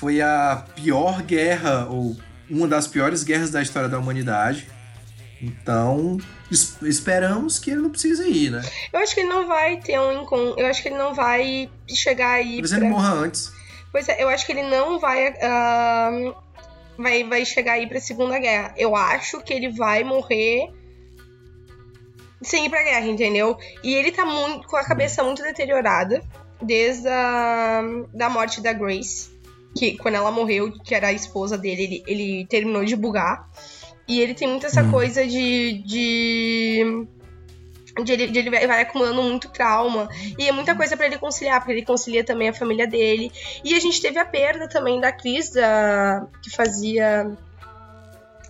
foi 0.01 0.19
a 0.19 0.65
pior 0.75 1.21
guerra, 1.21 1.85
ou 1.87 2.17
uma 2.49 2.67
das 2.67 2.87
piores 2.87 3.23
guerras 3.23 3.51
da 3.51 3.61
história 3.61 3.87
da 3.87 3.99
humanidade. 3.99 4.67
Então, 5.39 6.17
es- 6.49 6.75
esperamos 6.81 7.59
que 7.59 7.69
ele 7.69 7.81
não 7.81 7.91
precise 7.91 8.27
ir, 8.27 8.49
né? 8.49 8.63
Eu 8.91 8.99
acho 8.99 9.13
que 9.13 9.19
ele 9.21 9.29
não 9.29 9.47
vai 9.47 9.77
ter 9.77 9.99
um 9.99 10.23
encontro. 10.23 10.59
Eu 10.59 10.65
acho 10.65 10.81
que 10.81 10.87
ele 10.89 10.97
não 10.97 11.13
vai 11.13 11.69
chegar 11.87 12.31
aí. 12.31 12.53
Talvez 12.53 12.71
pra- 12.71 12.79
ele 12.79 12.89
morra 12.89 13.11
antes. 13.13 13.51
Pois 13.91 14.09
é, 14.09 14.23
eu 14.23 14.29
acho 14.29 14.43
que 14.43 14.51
ele 14.53 14.63
não 14.63 14.99
vai. 14.99 15.35
ah, 15.39 16.33
vai, 16.97 17.23
vai 17.23 17.45
chegar 17.45 17.73
aí 17.73 17.85
pra 17.87 17.99
Segunda 17.99 18.39
Guerra. 18.39 18.73
Eu 18.77 18.95
acho 18.95 19.39
que 19.41 19.53
ele 19.53 19.69
vai 19.69 20.03
morrer 20.03 20.67
sem 22.41 22.65
ir 22.65 22.69
pra 22.71 22.81
guerra, 22.83 23.05
entendeu? 23.05 23.55
E 23.83 23.93
ele 23.93 24.11
tá 24.11 24.25
muito 24.25 24.67
com 24.67 24.77
a 24.77 24.83
cabeça 24.83 25.23
muito 25.23 25.43
deteriorada 25.43 26.23
desde 26.59 27.07
a 27.07 27.81
da 28.13 28.29
morte 28.31 28.61
da 28.61 28.73
Grace. 28.73 29.29
Que 29.77 29.97
quando 29.97 30.15
ela 30.15 30.31
morreu, 30.31 30.71
que 30.83 30.93
era 30.93 31.07
a 31.07 31.13
esposa 31.13 31.57
dele, 31.57 31.83
ele, 31.83 32.03
ele 32.07 32.45
terminou 32.47 32.83
de 32.83 32.95
bugar. 32.95 33.47
E 34.07 34.19
ele 34.19 34.33
tem 34.33 34.47
muito 34.47 34.65
essa 34.65 34.81
Hum. 34.83 34.91
coisa 34.91 35.25
de. 35.25 35.81
de 35.85 37.07
de 38.05 38.13
ele, 38.13 38.27
de 38.27 38.39
ele 38.39 38.49
vai 38.49 38.81
acumulando 38.81 39.21
muito 39.21 39.49
trauma. 39.49 40.07
E 40.37 40.47
é 40.47 40.51
muita 40.51 40.73
coisa 40.75 40.95
pra 40.95 41.05
ele 41.05 41.17
conciliar, 41.17 41.59
porque 41.59 41.73
ele 41.73 41.85
concilia 41.85 42.23
também 42.23 42.47
a 42.49 42.53
família 42.53 42.87
dele. 42.87 43.29
E 43.65 43.73
a 43.75 43.79
gente 43.81 44.01
teve 44.01 44.17
a 44.17 44.23
perda 44.25 44.67
também 44.67 44.99
da 45.01 45.11
Cris, 45.11 45.51
da, 45.51 46.25
que 46.41 46.49
fazia 46.49 47.29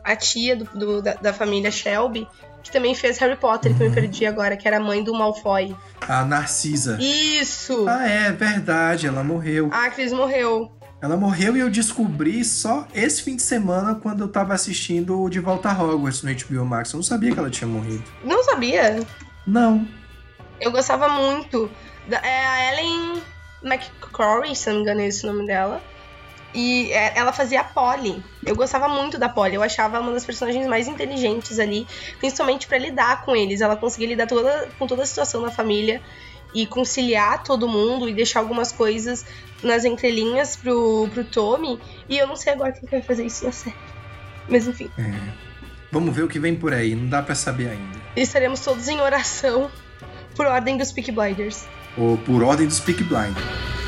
a 0.04 0.16
tia 0.16 0.56
do, 0.56 0.66
do- 0.66 1.02
da, 1.02 1.14
da 1.16 1.34
família 1.34 1.72
Shelby, 1.72 2.28
que 2.64 2.72
também 2.72 2.94
fez 2.94 3.18
Harry 3.18 3.36
Potter, 3.36 3.76
que 3.76 3.82
eu 3.84 3.90
me 3.90 3.96
perdi 3.96 4.26
agora, 4.28 4.56
que 4.56 4.68
era 4.68 4.78
a 4.78 4.80
mãe 4.80 5.04
do 5.04 5.14
Malfoy. 5.14 5.76
A 6.08 6.24
Narcisa. 6.24 6.98
Isso! 7.02 7.86
Ah, 7.88 8.08
é 8.08 8.32
verdade, 8.32 9.08
ela 9.08 9.24
morreu. 9.24 9.70
A 9.72 9.90
Cris 9.90 10.14
morreu. 10.14 10.72
Ela 11.02 11.18
morreu 11.18 11.58
e 11.58 11.60
eu 11.60 11.70
descobri 11.70 12.46
só 12.46 12.88
esse 12.94 13.24
fim 13.24 13.36
de 13.36 13.42
semana 13.42 13.96
quando 13.96 14.22
eu 14.22 14.28
tava 14.28 14.54
assistindo 14.54 15.20
o 15.20 15.30
De 15.30 15.40
Volta 15.40 15.70
a 15.70 15.74
Hogwarts 15.74 16.22
no 16.22 16.32
HBO 16.32 16.64
Max. 16.64 16.94
Eu 16.94 16.98
não 16.98 17.04
sabia 17.04 17.34
que 17.34 17.40
ela 17.40 17.50
tinha 17.50 17.68
morrido. 17.68 18.04
Não 18.24 18.44
sabia? 18.44 19.04
Não. 19.48 19.88
Eu 20.60 20.72
gostava 20.72 21.10
muito. 21.10 21.72
Da, 22.08 22.18
é 22.18 22.46
a 22.46 22.72
Ellen 22.72 23.22
McCrory, 23.64 24.56
se 24.56 24.70
não 24.70 24.76
me 24.76 24.82
engano 24.84 25.02
é 25.02 25.08
esse 25.08 25.26
o 25.26 25.34
nome 25.34 25.48
dela. 25.48 25.82
E 26.54 26.92
é, 26.92 27.18
ela 27.18 27.34
fazia 27.34 27.62
a 27.62 27.64
Polly. 27.64 28.24
Eu 28.46 28.56
gostava 28.56 28.88
muito 28.88 29.18
da 29.18 29.28
Polly. 29.28 29.56
Eu 29.56 29.64
achava 29.64 30.00
uma 30.00 30.12
das 30.12 30.24
personagens 30.24 30.68
mais 30.68 30.88
inteligentes 30.88 31.58
ali, 31.58 31.88
principalmente 32.20 32.68
pra 32.68 32.78
lidar 32.78 33.26
com 33.26 33.36
eles. 33.36 33.62
Ela 33.62 33.76
conseguia 33.76 34.10
lidar 34.10 34.28
toda, 34.28 34.70
com 34.78 34.86
toda 34.86 35.02
a 35.02 35.06
situação 35.08 35.42
da 35.42 35.50
família 35.50 36.00
e 36.54 36.66
conciliar 36.66 37.44
todo 37.44 37.68
mundo 37.68 38.08
e 38.10 38.14
deixar 38.14 38.40
algumas 38.40 38.72
coisas 38.72 39.26
nas 39.64 39.86
entrelinhas 39.86 40.56
pro, 40.56 41.08
pro 41.14 41.24
Tommy. 41.24 41.80
E 42.10 42.18
eu 42.18 42.28
não 42.28 42.36
sei 42.36 42.54
agora 42.54 42.72
quem 42.72 42.82
que 42.82 42.92
vai 42.92 43.02
fazer 43.02 43.26
isso 43.26 43.46
na 43.46 43.52
série. 43.52 43.76
Mas 44.50 44.68
enfim, 44.68 44.90
Vamos 45.92 46.16
ver 46.16 46.24
o 46.24 46.28
que 46.28 46.40
vem 46.40 46.56
por 46.56 46.74
aí, 46.74 46.96
não 46.96 47.08
dá 47.10 47.22
pra 47.22 47.36
saber 47.36 47.70
ainda. 47.70 48.00
estaremos 48.16 48.62
todos 48.62 48.88
em 48.88 49.02
oração 49.02 49.70
por 50.36 50.46
ordem 50.46 50.78
dos 50.78 50.92
Peaky 50.92 51.12
Blinders. 51.12 51.66
Ou 51.98 52.18
por 52.18 52.42
ordem 52.44 52.68
dos 52.68 52.80
Peak 52.80 53.04
Blind.– 53.04 53.36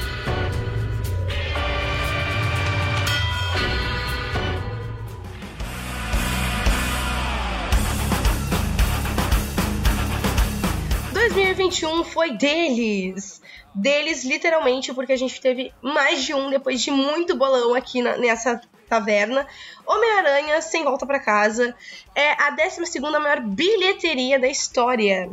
2021 11.84 12.04
foi 12.04 12.32
deles. 12.38 13.42
Deles, 13.76 14.24
literalmente, 14.24 14.94
porque 14.94 15.14
a 15.14 15.18
gente 15.18 15.40
teve 15.42 15.74
mais 15.82 16.24
de 16.24 16.34
um 16.34 16.50
depois 16.50 16.82
de 16.82 16.92
muito 16.92 17.36
bolão 17.36 17.74
aqui 17.74 18.02
na- 18.02 18.18
nessa 18.18 18.62
taverna. 18.88 19.48
Homem-Aranha 19.86 20.62
Sem 20.62 20.84
Volta 20.84 21.06
pra 21.06 21.20
Casa 21.20 21.76
é 22.16 22.32
a 22.42 22.52
12 22.52 23.00
maior 23.00 23.42
bilheteria 23.42 24.40
da 24.40 24.48
história. 24.48 25.30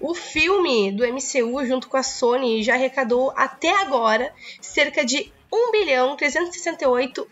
O 0.00 0.14
filme 0.14 0.92
do 0.92 1.04
MCU, 1.04 1.66
junto 1.66 1.88
com 1.88 1.96
a 1.96 2.02
Sony, 2.02 2.62
já 2.62 2.74
arrecadou 2.74 3.32
até 3.36 3.70
agora 3.82 4.32
cerca 4.60 5.04
de 5.04 5.30
1 5.52 5.70
bilhão 5.72 6.16
368 6.16 7.28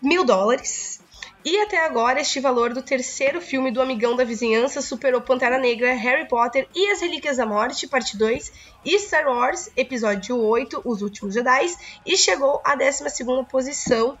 mil 0.00 0.24
dólares. 0.24 1.00
E 1.46 1.60
até 1.60 1.84
agora, 1.84 2.20
este 2.20 2.40
valor 2.40 2.74
do 2.74 2.82
terceiro 2.82 3.40
filme 3.40 3.70
do 3.70 3.80
Amigão 3.80 4.16
da 4.16 4.24
Vizinhança 4.24 4.82
superou 4.82 5.20
Pantera 5.20 5.60
Negra, 5.60 5.94
Harry 5.94 6.26
Potter 6.26 6.66
e 6.74 6.90
as 6.90 7.00
Relíquias 7.00 7.36
da 7.36 7.46
Morte, 7.46 7.86
parte 7.86 8.16
2, 8.18 8.50
e 8.84 8.98
Star 8.98 9.28
Wars, 9.28 9.70
episódio 9.76 10.36
8, 10.36 10.82
Os 10.84 11.02
Últimos 11.02 11.34
Jedi, 11.34 11.72
e 12.04 12.16
chegou 12.16 12.60
à 12.64 12.76
12ª 12.76 13.46
posição 13.46 14.18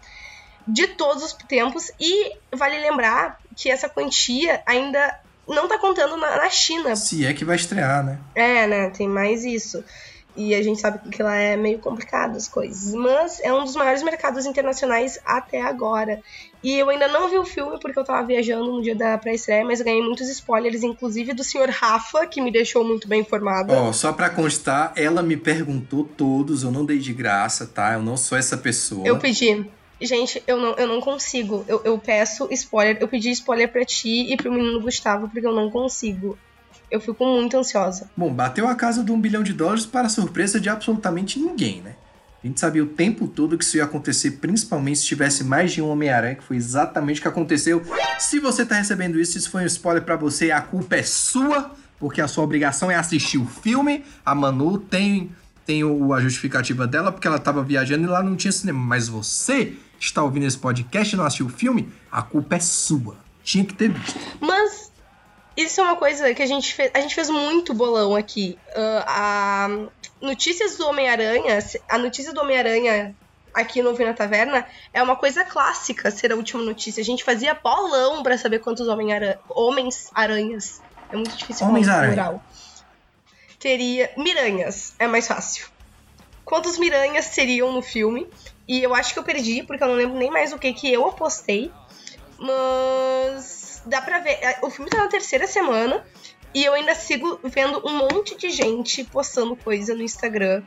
de 0.68 0.86
todos 0.86 1.24
os 1.24 1.32
tempos. 1.32 1.90
E 1.98 2.32
vale 2.54 2.78
lembrar 2.78 3.40
que 3.56 3.68
essa 3.68 3.88
quantia 3.88 4.62
ainda 4.64 5.18
não 5.48 5.66
tá 5.66 5.80
contando 5.80 6.16
na, 6.16 6.36
na 6.36 6.48
China. 6.48 6.94
Se 6.94 7.26
é 7.26 7.34
que 7.34 7.44
vai 7.44 7.56
estrear, 7.56 8.06
né? 8.06 8.20
É, 8.36 8.68
né? 8.68 8.90
Tem 8.90 9.08
mais 9.08 9.44
isso. 9.44 9.82
E 10.36 10.54
a 10.54 10.62
gente 10.62 10.80
sabe 10.80 11.08
que 11.08 11.22
lá 11.22 11.34
é 11.34 11.56
meio 11.56 11.78
complicado 11.78 12.36
as 12.36 12.46
coisas. 12.46 12.94
Mas 12.94 13.40
é 13.40 13.52
um 13.52 13.64
dos 13.64 13.74
maiores 13.74 14.02
mercados 14.02 14.44
internacionais 14.46 15.18
até 15.24 15.62
agora. 15.62 16.20
E 16.62 16.78
eu 16.78 16.88
ainda 16.90 17.08
não 17.08 17.28
vi 17.28 17.38
o 17.38 17.44
filme 17.44 17.78
porque 17.80 17.98
eu 17.98 18.04
tava 18.04 18.26
viajando 18.26 18.72
no 18.72 18.82
dia 18.82 18.94
da 18.94 19.16
pré-estreia, 19.16 19.64
mas 19.64 19.78
eu 19.78 19.86
ganhei 19.86 20.02
muitos 20.02 20.28
spoilers, 20.28 20.82
inclusive 20.82 21.32
do 21.32 21.44
Sr. 21.44 21.70
Rafa, 21.70 22.26
que 22.26 22.40
me 22.40 22.50
deixou 22.50 22.84
muito 22.84 23.06
bem 23.06 23.20
informada. 23.20 23.72
Ó, 23.72 23.92
só 23.92 24.12
pra 24.12 24.28
constar, 24.28 24.92
ela 24.96 25.22
me 25.22 25.36
perguntou 25.36 26.04
todos, 26.04 26.62
eu 26.62 26.70
não 26.70 26.84
dei 26.84 26.98
de 26.98 27.12
graça, 27.12 27.66
tá? 27.66 27.94
Eu 27.94 28.02
não 28.02 28.16
sou 28.16 28.36
essa 28.36 28.56
pessoa. 28.56 29.06
Eu 29.06 29.18
pedi. 29.18 29.64
Gente, 30.00 30.42
eu 30.46 30.58
não, 30.58 30.74
eu 30.74 30.86
não 30.86 31.00
consigo. 31.00 31.64
Eu, 31.66 31.80
eu 31.84 31.98
peço 31.98 32.48
spoiler. 32.50 32.98
Eu 33.00 33.08
pedi 33.08 33.30
spoiler 33.30 33.70
pra 33.70 33.84
ti 33.84 34.32
e 34.32 34.36
pro 34.36 34.52
menino 34.52 34.80
Gustavo, 34.80 35.28
porque 35.28 35.46
eu 35.46 35.54
não 35.54 35.70
consigo. 35.70 36.36
Eu 36.90 37.00
fico 37.00 37.24
muito 37.24 37.56
ansiosa. 37.56 38.08
Bom, 38.16 38.32
bateu 38.32 38.68
a 38.68 38.74
casa 38.74 39.02
de 39.02 39.10
um 39.10 39.20
bilhão 39.20 39.42
de 39.42 39.52
dólares 39.52 39.84
para 39.84 40.08
surpresa 40.08 40.60
de 40.60 40.68
absolutamente 40.68 41.38
ninguém, 41.38 41.82
né? 41.82 41.96
A 42.42 42.46
gente 42.46 42.60
sabia 42.60 42.84
o 42.84 42.86
tempo 42.86 43.26
todo 43.26 43.58
que 43.58 43.64
isso 43.64 43.76
ia 43.76 43.84
acontecer, 43.84 44.32
principalmente 44.32 45.00
se 45.00 45.06
tivesse 45.06 45.42
mais 45.42 45.72
de 45.72 45.82
um 45.82 45.88
Homem-Aranha, 45.88 46.36
que 46.36 46.44
foi 46.44 46.56
exatamente 46.56 47.18
o 47.18 47.22
que 47.22 47.28
aconteceu. 47.28 47.82
Se 48.20 48.38
você 48.38 48.64
tá 48.64 48.76
recebendo 48.76 49.18
isso, 49.18 49.36
isso 49.36 49.50
foi 49.50 49.64
um 49.64 49.66
spoiler 49.66 50.04
pra 50.04 50.14
você, 50.14 50.52
a 50.52 50.60
culpa 50.60 50.94
é 50.94 51.02
sua, 51.02 51.72
porque 51.98 52.20
a 52.20 52.28
sua 52.28 52.44
obrigação 52.44 52.88
é 52.88 52.94
assistir 52.94 53.38
o 53.38 53.46
filme. 53.46 54.04
A 54.24 54.32
Manu 54.32 54.78
tem, 54.78 55.32
tem 55.64 55.82
o, 55.82 56.12
a 56.12 56.20
justificativa 56.20 56.86
dela, 56.86 57.10
porque 57.10 57.26
ela 57.26 57.40
tava 57.40 57.64
viajando 57.64 58.04
e 58.04 58.06
lá 58.06 58.22
não 58.22 58.36
tinha 58.36 58.52
cinema. 58.52 58.78
Mas 58.78 59.08
você 59.08 59.74
está 59.98 60.22
ouvindo 60.22 60.46
esse 60.46 60.58
podcast 60.58 61.14
e 61.14 61.18
não 61.18 61.24
assistiu 61.24 61.46
o 61.46 61.48
filme, 61.50 61.88
a 62.12 62.22
culpa 62.22 62.54
é 62.54 62.60
sua. 62.60 63.16
Tinha 63.42 63.64
que 63.64 63.74
ter 63.74 63.90
visto. 63.90 64.20
Mas 64.40 64.92
isso 65.56 65.80
é 65.80 65.84
uma 65.84 65.96
coisa 65.96 66.32
que 66.34 66.42
a 66.42 66.46
gente 66.46 66.74
fez. 66.74 66.90
A 66.94 67.00
gente 67.00 67.14
fez 67.14 67.30
muito 67.30 67.72
bolão 67.72 68.14
aqui. 68.14 68.58
Ah, 69.06 69.66
a 69.66 70.24
notícias 70.24 70.76
do 70.76 70.86
Homem-Aranha, 70.88 71.58
a 71.88 71.98
notícia 71.98 72.32
do 72.32 72.40
Homem-Aranha 72.40 73.14
aqui 73.54 73.80
no 73.82 73.88
Ouvindo 73.90 74.08
na 74.08 74.12
Taverna 74.14 74.66
é 74.92 75.02
uma 75.02 75.16
coisa 75.16 75.42
clássica 75.44 76.10
ser 76.10 76.30
a 76.32 76.36
última 76.36 76.62
notícia. 76.62 77.00
A 77.00 77.04
gente 77.04 77.24
fazia 77.24 77.54
bolão 77.54 78.22
pra 78.22 78.36
saber 78.36 78.58
quantos 78.58 78.86
Homem-Aranha- 78.86 79.38
Homens-Aranhas. 79.48 80.82
É 81.10 81.16
muito 81.16 81.34
difícil 81.36 81.60
falar 81.60 81.70
Homens-Aranha. 81.70 82.12
plural. 82.12 82.44
Teria. 83.58 84.10
Miranhas, 84.16 84.94
é 84.98 85.06
mais 85.06 85.26
fácil. 85.26 85.68
Quantos 86.44 86.78
Miranhas 86.78 87.24
seriam 87.26 87.72
no 87.72 87.80
filme? 87.82 88.26
E 88.68 88.82
eu 88.82 88.94
acho 88.94 89.12
que 89.14 89.18
eu 89.18 89.24
perdi, 89.24 89.62
porque 89.62 89.82
eu 89.82 89.88
não 89.88 89.94
lembro 89.94 90.18
nem 90.18 90.30
mais 90.30 90.52
o 90.52 90.58
que, 90.58 90.72
que 90.72 90.92
eu 90.92 91.08
apostei. 91.08 91.72
Mas 92.38 93.55
dá 93.86 94.00
pra 94.02 94.18
ver. 94.18 94.38
O 94.62 94.70
filme 94.70 94.90
tá 94.90 94.98
na 94.98 95.08
terceira 95.08 95.46
semana 95.46 96.04
e 96.54 96.64
eu 96.64 96.74
ainda 96.74 96.94
sigo 96.94 97.38
vendo 97.44 97.82
um 97.86 97.98
monte 97.98 98.36
de 98.36 98.50
gente 98.50 99.04
postando 99.04 99.56
coisa 99.56 99.94
no 99.94 100.02
Instagram 100.02 100.62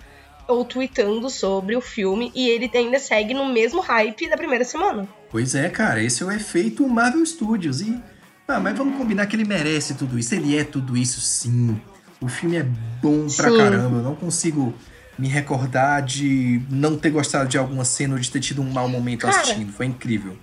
ou 0.48 0.66
tweetando 0.66 1.30
sobre 1.30 1.76
o 1.76 1.82
filme 1.82 2.32
e 2.34 2.50
ele 2.50 2.70
ainda 2.74 2.98
segue 2.98 3.34
no 3.34 3.46
mesmo 3.46 3.82
hype 3.82 4.30
da 4.30 4.38
primeira 4.38 4.66
semana. 4.66 5.08
Pois 5.30 5.54
é, 5.54 5.70
cara, 5.70 6.02
esse 6.02 6.24
é 6.24 6.26
o 6.26 6.32
efeito 6.32 6.88
Marvel 6.88 7.26
Studios. 7.26 7.82
E. 7.82 8.02
Ah, 8.48 8.60
mas 8.60 8.76
vamos 8.76 8.98
combinar 8.98 9.28
que 9.28 9.36
ele 9.36 9.46
merece 9.46 9.94
tudo 9.94 10.18
isso. 10.18 10.34
Ele 10.34 10.58
é 10.58 10.64
tudo 10.64 10.98
isso, 10.98 11.22
sim. 11.22 11.80
O 12.20 12.28
filme 12.28 12.58
é 12.58 12.64
bom 12.64 13.28
pra 13.28 13.50
Sim. 13.50 13.58
caramba. 13.58 13.98
Eu 13.98 14.04
não 14.04 14.16
consigo 14.16 14.74
me 15.18 15.28
recordar 15.28 16.02
de 16.02 16.62
não 16.70 16.98
ter 16.98 17.12
gostado 17.12 17.48
de 17.48 17.58
alguma 17.58 17.86
cena 17.86 18.16
ou 18.16 18.20
de 18.20 18.32
ter 18.32 18.40
tido 18.40 18.62
um 18.62 18.72
mau 18.72 18.90
momento 18.90 19.22
Cara. 19.22 19.40
assistindo. 19.40 19.72
Foi 19.72 19.86
incrível. 19.86 20.36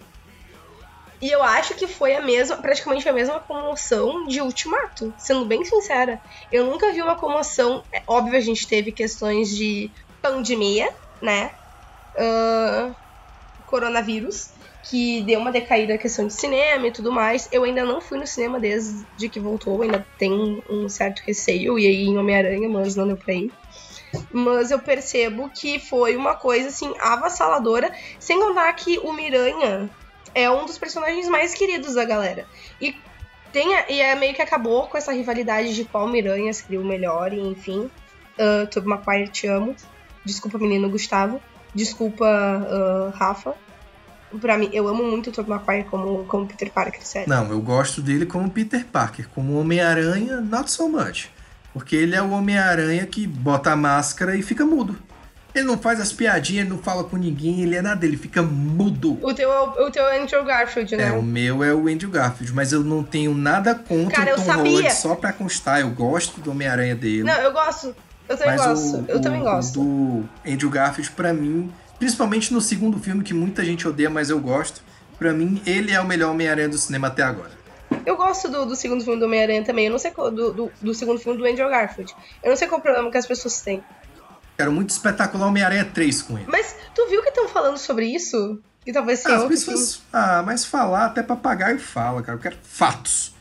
E 1.20 1.30
eu 1.30 1.42
acho 1.42 1.74
que 1.74 1.86
foi 1.86 2.14
a 2.14 2.20
mesma, 2.20 2.56
praticamente 2.56 3.08
a 3.08 3.12
mesma 3.12 3.40
comoção 3.40 4.26
de 4.26 4.40
Ultimato, 4.40 5.14
sendo 5.16 5.46
bem 5.46 5.64
sincera. 5.64 6.20
Eu 6.52 6.66
nunca 6.66 6.92
vi 6.92 7.00
uma 7.00 7.16
comoção. 7.16 7.82
É 7.92 8.02
óbvio, 8.06 8.36
a 8.36 8.40
gente 8.40 8.66
teve 8.68 8.92
questões 8.92 9.48
de 9.48 9.90
pandemia, 10.20 10.88
né? 11.22 11.52
Ah, 12.18 12.94
coronavírus, 13.64 14.52
que 14.82 15.22
deu 15.22 15.40
uma 15.40 15.50
decaída 15.50 15.94
na 15.94 15.98
questão 15.98 16.26
de 16.26 16.34
cinema 16.34 16.86
e 16.86 16.92
tudo 16.92 17.10
mais. 17.10 17.48
Eu 17.50 17.64
ainda 17.64 17.84
não 17.84 18.00
fui 18.00 18.18
no 18.18 18.26
cinema 18.26 18.60
desde 18.60 19.28
que 19.28 19.40
voltou, 19.40 19.82
ainda 19.82 20.06
tem 20.18 20.32
um 20.68 20.88
certo 20.88 21.20
receio, 21.26 21.78
e 21.78 21.86
aí 21.86 22.04
em 22.04 22.16
Homem-Aranha, 22.16 22.68
mas 22.68 22.94
não 22.94 23.06
deu 23.06 23.16
pra 23.16 23.34
ir. 23.34 23.52
Mas 24.30 24.70
eu 24.70 24.78
percebo 24.78 25.50
que 25.50 25.78
foi 25.78 26.16
uma 26.16 26.34
coisa 26.34 26.68
assim 26.68 26.92
avassaladora, 27.00 27.92
sem 28.20 28.38
contar 28.38 28.72
que 28.74 28.98
o 28.98 29.12
Miranha 29.12 29.90
é 30.36 30.50
um 30.50 30.66
dos 30.66 30.76
personagens 30.76 31.26
mais 31.28 31.54
queridos 31.54 31.94
da 31.94 32.04
galera. 32.04 32.44
E 32.78 32.94
Tem, 33.52 33.68
e 33.88 34.02
é 34.02 34.14
meio 34.14 34.34
que 34.34 34.42
acabou 34.42 34.86
com 34.86 34.98
essa 34.98 35.10
rivalidade 35.12 35.74
de 35.74 35.86
qual 35.86 36.06
Miranha 36.06 36.52
seria 36.52 36.78
o 36.78 36.84
melhor, 36.84 37.32
e 37.32 37.40
enfim. 37.40 37.90
Uh, 38.38 38.66
Tobey 38.70 38.90
Maguire, 38.90 39.28
te 39.28 39.46
amo. 39.46 39.74
Desculpa, 40.26 40.58
menino 40.58 40.90
Gustavo. 40.90 41.40
Desculpa, 41.74 42.26
ah, 42.26 43.12
Rafa. 43.16 43.54
Pra 44.40 44.58
mim, 44.58 44.68
eu 44.72 44.86
amo 44.88 45.04
muito 45.04 45.30
o 45.30 45.32
Tobey 45.32 45.50
Maguire 45.50 45.84
como, 45.84 46.24
como 46.26 46.46
Peter 46.46 46.70
Parker, 46.70 47.06
sério. 47.06 47.28
Não, 47.28 47.48
eu 47.50 47.60
gosto 47.60 48.02
dele 48.02 48.26
como 48.26 48.50
Peter 48.50 48.84
Parker. 48.84 49.28
Como 49.34 49.58
Homem-Aranha, 49.58 50.40
not 50.40 50.70
so 50.70 50.88
much. 50.88 51.30
Porque 51.72 51.96
ele 51.96 52.14
é 52.14 52.20
o 52.20 52.30
Homem-Aranha 52.30 53.06
que 53.06 53.26
bota 53.26 53.70
a 53.72 53.76
máscara 53.76 54.36
e 54.36 54.42
fica 54.42 54.66
mudo. 54.66 54.98
Ele 55.56 55.66
não 55.66 55.78
faz 55.78 56.00
as 56.00 56.12
piadinhas, 56.12 56.66
ele 56.66 56.70
não 56.74 56.78
fala 56.82 57.02
com 57.04 57.16
ninguém, 57.16 57.62
ele 57.62 57.74
é 57.76 57.80
nada, 57.82 58.04
ele 58.04 58.16
fica 58.16 58.42
mudo. 58.42 59.18
O 59.22 59.32
teu, 59.32 59.50
é 59.50 59.60
o 59.60 59.86
o 59.86 59.90
teu 59.90 60.04
é 60.06 60.20
Andrew 60.20 60.44
Garfield, 60.44 60.96
né? 60.96 61.08
É, 61.08 61.12
o 61.12 61.22
meu 61.22 61.64
é 61.64 61.72
o 61.72 61.88
Andrew 61.88 62.10
Garfield, 62.10 62.52
mas 62.52 62.72
eu 62.72 62.80
não 62.84 63.02
tenho 63.02 63.34
nada 63.34 63.74
contra 63.74 64.16
Cara, 64.16 64.32
o 64.34 64.36
Tom 64.36 64.44
sabia. 64.44 64.72
Holland 64.72 64.92
só 64.94 65.14
pra 65.14 65.32
constar. 65.32 65.80
Eu 65.80 65.90
gosto 65.90 66.40
do 66.40 66.50
Homem-Aranha 66.50 66.94
dele. 66.94 67.22
Não, 67.24 67.34
eu 67.40 67.52
gosto. 67.52 67.94
Eu 68.28 68.36
também 68.36 68.56
mas 68.56 68.66
gosto. 68.66 68.96
o, 68.96 69.04
eu 69.08 69.16
o- 69.16 69.20
também 69.20 69.40
o 69.40 69.44
gosto. 69.44 69.80
do 69.80 70.28
Andrew 70.46 70.68
Garfield, 70.70 71.10
pra 71.12 71.32
mim, 71.32 71.72
principalmente 71.98 72.52
no 72.52 72.60
segundo 72.60 72.98
filme, 72.98 73.22
que 73.24 73.32
muita 73.32 73.64
gente 73.64 73.86
odeia, 73.88 74.10
mas 74.10 74.28
eu 74.30 74.38
gosto. 74.40 74.82
Pra 75.18 75.32
mim, 75.32 75.62
ele 75.64 75.92
é 75.92 76.00
o 76.00 76.04
melhor 76.04 76.32
Homem-Aranha 76.32 76.68
do 76.68 76.76
cinema 76.76 77.06
até 77.06 77.22
agora. 77.22 77.56
Eu 78.04 78.16
gosto 78.16 78.48
do, 78.48 78.66
do 78.66 78.76
segundo 78.76 79.02
filme 79.02 79.18
do 79.18 79.24
Homem-Aranha 79.26 79.64
também. 79.64 79.86
Eu 79.86 79.92
não 79.92 79.98
sei 79.98 80.10
qual, 80.10 80.30
do, 80.30 80.52
do, 80.52 80.72
do 80.82 80.92
segundo 80.92 81.18
filme 81.20 81.38
do 81.38 81.46
Andrew 81.46 81.68
Garfield. 81.70 82.12
Eu 82.42 82.50
não 82.50 82.56
sei 82.56 82.66
qual 82.68 82.80
o 82.80 82.82
problema 82.82 83.10
que 83.10 83.16
as 83.16 83.26
pessoas 83.26 83.60
têm. 83.62 83.82
Quero 84.56 84.72
muito 84.72 84.90
espetacular 84.90 85.46
Homem-Aranha 85.48 85.84
3 85.84 86.22
com 86.22 86.38
ele. 86.38 86.46
Mas 86.48 86.74
tu 86.94 87.06
viu 87.08 87.22
que 87.22 87.28
estão 87.28 87.48
falando 87.48 87.76
sobre 87.78 88.06
isso? 88.06 88.60
Que 88.84 88.92
talvez 88.92 89.20
Ah, 89.20 89.22
seja 89.22 89.34
as 89.36 89.40
filme. 89.42 89.56
pessoas. 89.56 90.02
Ah, 90.12 90.42
mas 90.44 90.64
falar 90.64 91.06
até 91.06 91.22
papagaio 91.22 91.78
fala, 91.78 92.22
cara. 92.22 92.38
Eu 92.38 92.40
quero 92.42 92.56
fatos. 92.62 93.34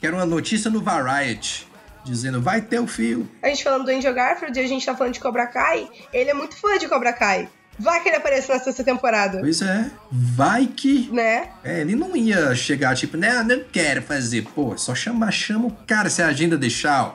Quero 0.00 0.16
uma 0.16 0.26
notícia 0.26 0.70
no 0.70 0.80
Variety 0.80 1.68
dizendo 2.04 2.40
vai 2.40 2.60
ter 2.60 2.80
o 2.80 2.86
fio. 2.86 3.28
A 3.42 3.48
gente 3.48 3.62
falando 3.62 3.84
do 3.84 3.90
Andrew 3.90 4.12
Garfield 4.14 4.58
e 4.58 4.64
a 4.64 4.66
gente 4.68 4.84
tá 4.84 4.96
falando 4.96 5.12
de 5.14 5.20
Cobra 5.20 5.46
Kai. 5.46 5.88
Ele 6.12 6.30
é 6.30 6.34
muito 6.34 6.56
fã 6.56 6.76
de 6.78 6.88
Cobra 6.88 7.12
Kai. 7.12 7.48
Vai 7.78 8.02
que 8.02 8.08
ele 8.08 8.16
aparece 8.16 8.48
na 8.52 8.58
sexta 8.58 8.84
temporada. 8.84 9.38
Pois 9.40 9.62
é, 9.62 9.90
vai 10.10 10.66
que. 10.66 11.08
Né? 11.12 11.48
É, 11.64 11.80
ele 11.80 11.94
não 11.96 12.14
ia 12.16 12.54
chegar 12.54 12.94
tipo, 12.96 13.16
não, 13.16 13.42
não 13.44 13.64
quero 13.72 14.02
fazer. 14.02 14.42
Pô, 14.54 14.74
é 14.74 14.76
só 14.76 14.94
chama, 14.94 15.30
chama 15.30 15.66
o 15.68 15.70
cara. 15.86 16.10
Se 16.10 16.22
a 16.22 16.26
agenda 16.26 16.56
deixar, 16.58 17.04
ó, 17.04 17.14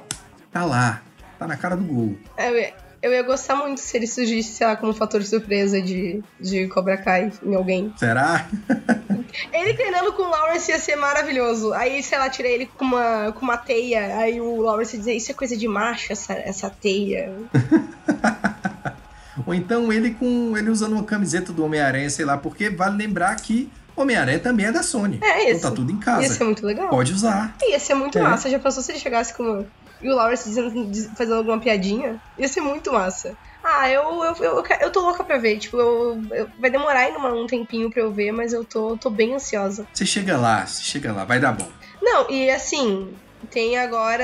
tá 0.52 0.64
lá. 0.66 1.02
Tá 1.38 1.46
na 1.48 1.56
cara 1.56 1.76
do 1.78 1.84
gol. 1.84 2.18
Eu, 2.38 2.58
ia- 2.58 2.74
eu 3.02 3.12
ia 3.14 3.22
gostar 3.24 3.56
muito 3.56 3.80
se 3.80 3.96
ele 3.96 4.08
surgisse, 4.08 4.54
sei 4.54 4.68
lá, 4.68 4.76
como 4.76 4.94
fator 4.94 5.24
surpresa 5.24 5.82
de, 5.82 6.24
de 6.40 6.68
Cobra 6.68 6.98
Kai 6.98 7.32
em 7.44 7.56
alguém. 7.56 7.94
Será? 7.98 8.48
Ele 9.54 9.74
treinando 9.74 10.14
com 10.14 10.24
o 10.24 10.30
Lawrence 10.30 10.72
ia 10.72 10.80
ser 10.80 10.96
maravilhoso. 10.96 11.74
Aí, 11.74 12.02
sei 12.02 12.18
lá, 12.18 12.30
tirei 12.30 12.54
ele 12.54 12.66
com 12.66 12.86
uma, 12.86 13.32
com 13.34 13.42
uma 13.44 13.58
teia. 13.58 14.18
Aí 14.18 14.40
o 14.42 14.62
Lawrence 14.62 14.96
ia 14.96 15.00
dizer, 15.00 15.14
isso 15.14 15.30
é 15.32 15.34
coisa 15.34 15.56
de 15.56 15.68
macho, 15.68 16.12
essa, 16.12 16.34
essa 16.34 16.70
teia. 16.70 17.32
Ou 19.46 19.54
então 19.54 19.92
ele 19.94 20.12
com. 20.12 20.58
ele 20.58 20.70
usando 20.70 20.94
uma 20.94 21.04
camiseta 21.04 21.54
do 21.54 21.64
Homem-Aranha, 21.64 22.10
sei 22.10 22.26
lá, 22.26 22.38
porque 22.38 22.70
vale 22.70 22.98
lembrar 22.98 23.36
que 23.36 23.70
Homem-Aranha 23.96 24.40
também 24.40 24.66
é 24.66 24.72
da 24.72 24.82
Sony. 24.82 25.20
É 25.22 25.50
isso. 25.50 25.60
Então 25.60 25.70
tá 25.72 25.76
tudo 25.76 25.92
em 25.92 25.96
Ia 25.96 26.02
casa. 26.02 26.34
ser 26.34 26.44
muito 26.44 26.66
legal. 26.66 26.90
Pode 26.90 27.14
usar. 27.14 27.56
Ia 27.62 27.80
ser 27.80 27.94
muito 27.94 28.18
É. 28.18 28.22
massa. 28.22 28.50
Já 28.50 28.58
pensou 28.60 28.82
se 28.82 28.92
ele 28.92 29.00
chegasse 29.00 29.34
com. 29.34 29.66
E 30.02 30.10
o 30.10 30.16
Lawrence 30.16 30.48
dizendo, 30.48 30.74
fazendo 31.18 31.36
alguma 31.38 31.60
piadinha? 31.60 32.22
Ia 32.38 32.48
ser 32.48 32.62
muito 32.62 32.92
massa. 32.92 33.36
Ah, 33.64 33.90
eu, 33.90 34.02
eu, 34.24 34.36
eu, 34.44 34.64
eu, 34.82 34.92
tô 34.92 35.02
louca 35.02 35.24
pra 35.24 35.38
ver. 35.38 35.58
Tipo, 35.60 35.78
eu, 35.80 36.22
eu- 36.32 36.48
vai 36.60 36.70
demorar 36.70 37.00
ainda 37.00 37.20
um 37.20 37.48
tempinho 37.48 37.90
pra 37.90 38.02
eu 38.04 38.14
ver, 38.14 38.32
mas 38.32 38.54
eu 38.54 38.64
tô, 38.64 38.98
tô 38.98 39.10
bem 39.10 39.34
ansiosa. 39.36 39.88
Você 39.92 40.06
chega 40.06 40.38
lá, 40.38 40.66
você 40.66 40.84
chega 40.84 41.12
lá, 41.12 41.26
vai 41.26 41.40
dar 41.40 41.52
bom. 41.54 41.70
Não, 42.02 42.30
e 42.30 42.50
assim, 42.50 43.18
tem 43.50 43.78
agora. 43.78 44.24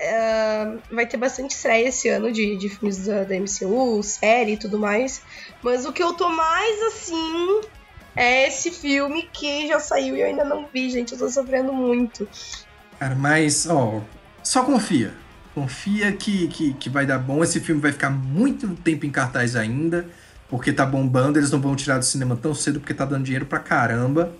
é, 0.00 0.64
vai 0.94 1.06
ter 1.06 1.16
bastante 1.16 1.54
estreia 1.56 1.88
esse 1.88 2.08
ano 2.08 2.32
de, 2.32 2.56
de 2.56 2.68
filmes 2.68 3.04
da, 3.06 3.24
da 3.24 3.34
MCU, 3.34 4.02
série 4.02 4.52
e 4.52 4.58
tudo 4.58 4.78
mais. 4.80 5.20
Mas 5.62 5.84
o 5.84 5.92
que 5.92 6.02
eu 6.02 6.14
tô 6.14 6.28
mais 6.28 6.80
assim. 6.94 7.60
É 8.14 8.46
esse 8.46 8.70
filme 8.70 9.22
que 9.32 9.66
já 9.68 9.80
saiu 9.80 10.14
e 10.14 10.20
eu 10.20 10.26
ainda 10.26 10.44
não 10.44 10.68
vi, 10.72 10.90
gente. 10.90 11.12
Eu 11.12 11.18
tô 11.18 11.30
sofrendo 11.30 11.72
muito. 11.72 12.28
Cara, 12.98 13.14
mas, 13.14 13.66
ó, 13.66 14.02
só 14.42 14.64
confia. 14.64 15.12
Confia 15.54 16.12
que, 16.12 16.48
que, 16.48 16.72
que 16.74 16.90
vai 16.90 17.06
dar 17.06 17.18
bom. 17.18 17.42
Esse 17.42 17.60
filme 17.60 17.80
vai 17.80 17.92
ficar 17.92 18.10
muito 18.10 18.68
tempo 18.76 19.04
em 19.04 19.10
cartaz 19.10 19.54
ainda, 19.54 20.06
porque 20.48 20.72
tá 20.72 20.86
bombando. 20.86 21.38
Eles 21.38 21.50
não 21.50 21.60
vão 21.60 21.76
tirar 21.76 21.98
do 21.98 22.04
cinema 22.04 22.36
tão 22.36 22.54
cedo, 22.54 22.80
porque 22.80 22.94
tá 22.94 23.04
dando 23.04 23.24
dinheiro 23.24 23.46
pra 23.46 23.58
caramba. 23.58 24.32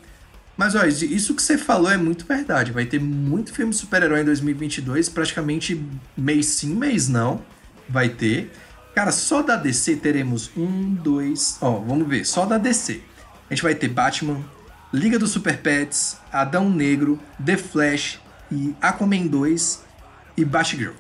Mas, 0.56 0.74
ó, 0.74 0.84
isso 0.84 1.34
que 1.34 1.42
você 1.42 1.56
falou 1.56 1.90
é 1.90 1.96
muito 1.96 2.26
verdade. 2.26 2.72
Vai 2.72 2.86
ter 2.86 3.00
muito 3.00 3.52
filme 3.52 3.72
super-herói 3.72 4.20
em 4.20 4.24
2022, 4.24 5.08
praticamente 5.08 5.82
mês 6.16 6.46
sim, 6.46 6.74
mês 6.74 7.08
não. 7.08 7.42
Vai 7.88 8.08
ter. 8.08 8.52
Cara, 8.94 9.10
só 9.10 9.42
da 9.42 9.56
DC 9.56 9.96
teremos 9.96 10.50
um, 10.56 10.94
dois. 10.94 11.56
Ó, 11.60 11.78
vamos 11.78 12.06
ver. 12.06 12.24
Só 12.24 12.46
da 12.46 12.58
DC. 12.58 13.00
A 13.48 13.54
gente 13.54 13.62
vai 13.62 13.74
ter 13.74 13.88
Batman, 13.88 14.42
Liga 14.92 15.18
dos 15.18 15.30
Super 15.30 15.58
Pets, 15.58 16.18
Adão 16.30 16.70
Negro, 16.70 17.18
The 17.44 17.56
Flash 17.56 18.20
e 18.50 18.74
Aquaman 18.80 19.26
2 19.26 19.91
e 20.36 20.44
Batgirl. 20.44 20.92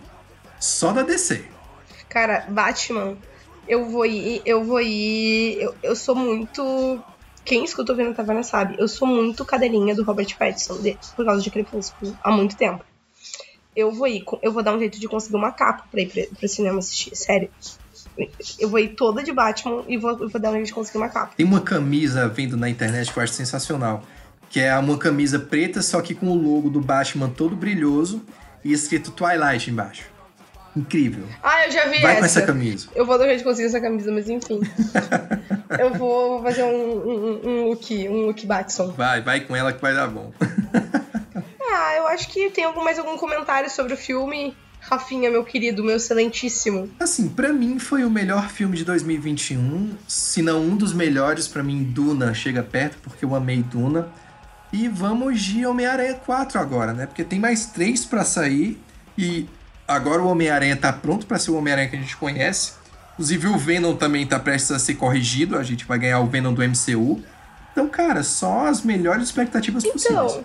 Só 0.60 0.92
da 0.92 1.02
DC. 1.02 1.44
Cara, 2.08 2.46
Batman, 2.48 3.16
eu 3.66 3.88
vou 3.90 4.06
ir. 4.06 4.42
Eu 4.44 4.64
vou 4.64 4.80
ir. 4.80 5.60
Eu, 5.60 5.74
eu 5.82 5.96
sou 5.96 6.14
muito. 6.14 7.02
Quem 7.44 7.64
escuta 7.64 7.92
ouvindo 7.92 8.14
Taverna 8.14 8.44
sabe, 8.44 8.76
eu 8.78 8.86
sou 8.86 9.08
muito 9.08 9.44
cadelinha 9.44 9.94
do 9.96 10.04
Robert 10.04 10.36
Pattinson 10.38 10.80
de- 10.80 10.96
por 11.16 11.24
causa 11.24 11.42
de 11.42 11.50
Crepúsculo 11.50 12.16
há 12.22 12.30
muito 12.30 12.56
tempo. 12.56 12.84
Eu 13.74 13.90
vou 13.90 14.06
ir, 14.06 14.22
eu 14.42 14.52
vou 14.52 14.62
dar 14.62 14.74
um 14.76 14.78
jeito 14.78 15.00
de 15.00 15.08
conseguir 15.08 15.34
uma 15.36 15.50
capa 15.50 15.84
pra 15.90 16.00
ir 16.02 16.08
pra, 16.08 16.22
pro 16.38 16.48
cinema 16.48 16.78
assistir, 16.78 17.16
sério. 17.16 17.50
Eu 18.60 18.68
vou 18.68 18.78
ir 18.78 18.90
toda 18.90 19.22
de 19.24 19.32
Batman 19.32 19.82
e 19.88 19.96
vou, 19.96 20.16
vou 20.28 20.40
dar 20.40 20.50
um 20.50 20.54
jeito 20.54 20.66
de 20.66 20.74
conseguir 20.74 20.98
uma 20.98 21.08
capa. 21.08 21.32
Tem 21.36 21.44
uma 21.46 21.60
camisa 21.60 22.28
vendo 22.28 22.56
na 22.56 22.68
internet 22.68 23.10
que 23.12 23.18
eu 23.18 23.22
acho 23.22 23.32
sensacional. 23.32 24.04
Que 24.50 24.60
é 24.60 24.76
uma 24.78 24.98
camisa 24.98 25.38
preta, 25.40 25.80
só 25.82 26.00
que 26.02 26.14
com 26.14 26.28
o 26.28 26.34
logo 26.36 26.68
do 26.68 26.80
Batman 26.80 27.28
todo 27.30 27.56
brilhoso 27.56 28.22
e 28.64 28.72
escrito 28.72 29.10
Twilight 29.10 29.70
embaixo. 29.70 30.04
Incrível. 30.74 31.24
Ah, 31.42 31.66
eu 31.66 31.70
já 31.70 31.84
vi 31.84 32.00
Vai 32.00 32.16
com 32.18 32.24
essa. 32.24 32.38
essa 32.38 32.46
camisa. 32.46 32.88
Eu 32.94 33.04
vou 33.04 33.18
dar 33.18 33.24
um 33.24 33.26
jeito 33.26 33.38
de 33.40 33.44
conseguir 33.44 33.68
essa 33.68 33.80
camisa, 33.80 34.10
mas 34.10 34.28
enfim. 34.28 34.60
eu 35.78 35.92
vou 35.94 36.42
fazer 36.42 36.62
um, 36.62 36.68
um, 36.96 37.40
um 37.44 37.64
look, 37.68 38.08
um 38.08 38.26
look 38.26 38.46
Batson. 38.46 38.90
Vai, 38.92 39.20
vai 39.20 39.40
com 39.40 39.54
ela 39.54 39.72
que 39.72 39.80
vai 39.82 39.94
dar 39.94 40.08
bom. 40.08 40.32
Ah, 41.74 41.94
eu 41.96 42.06
acho 42.08 42.28
que 42.28 42.50
tem 42.50 42.64
algum, 42.64 42.84
mais 42.84 42.98
algum 42.98 43.16
comentário 43.16 43.70
sobre 43.70 43.94
o 43.94 43.96
filme. 43.96 44.54
Rafinha, 44.78 45.30
meu 45.30 45.42
querido, 45.42 45.82
meu 45.82 45.96
excelentíssimo. 45.96 46.90
Assim, 47.00 47.30
pra 47.30 47.50
mim 47.50 47.78
foi 47.78 48.04
o 48.04 48.10
melhor 48.10 48.50
filme 48.50 48.76
de 48.76 48.84
2021, 48.84 49.96
se 50.06 50.42
não 50.42 50.60
um 50.60 50.76
dos 50.76 50.92
melhores, 50.92 51.48
pra 51.48 51.62
mim 51.62 51.82
Duna 51.82 52.34
chega 52.34 52.62
perto, 52.62 52.98
porque 53.02 53.24
eu 53.24 53.34
amei 53.34 53.62
Duna. 53.62 54.08
E 54.72 54.88
vamos 54.88 55.40
de 55.40 55.66
Homem-Aranha 55.66 56.14
4 56.14 56.58
agora, 56.58 56.92
né? 56.92 57.06
Porque 57.06 57.22
tem 57.22 57.38
mais 57.38 57.66
três 57.66 58.04
pra 58.04 58.24
sair 58.24 58.82
e 59.18 59.46
agora 59.86 60.22
o 60.22 60.28
Homem-Aranha 60.28 60.76
tá 60.76 60.92
pronto 60.92 61.26
pra 61.26 61.38
ser 61.38 61.50
o 61.50 61.56
Homem-Aranha 61.56 61.88
que 61.88 61.96
a 61.96 61.98
gente 61.98 62.16
conhece. 62.16 62.72
Inclusive 63.12 63.48
o 63.48 63.58
Venom 63.58 63.94
também 63.94 64.26
tá 64.26 64.38
prestes 64.38 64.70
a 64.72 64.78
ser 64.78 64.94
corrigido, 64.94 65.58
a 65.58 65.62
gente 65.62 65.84
vai 65.84 65.98
ganhar 65.98 66.20
o 66.20 66.26
Venom 66.26 66.54
do 66.54 66.62
MCU. 66.62 67.22
Então, 67.70 67.88
cara, 67.88 68.22
só 68.22 68.66
as 68.66 68.82
melhores 68.82 69.24
expectativas 69.24 69.84
possíveis. 69.84 70.40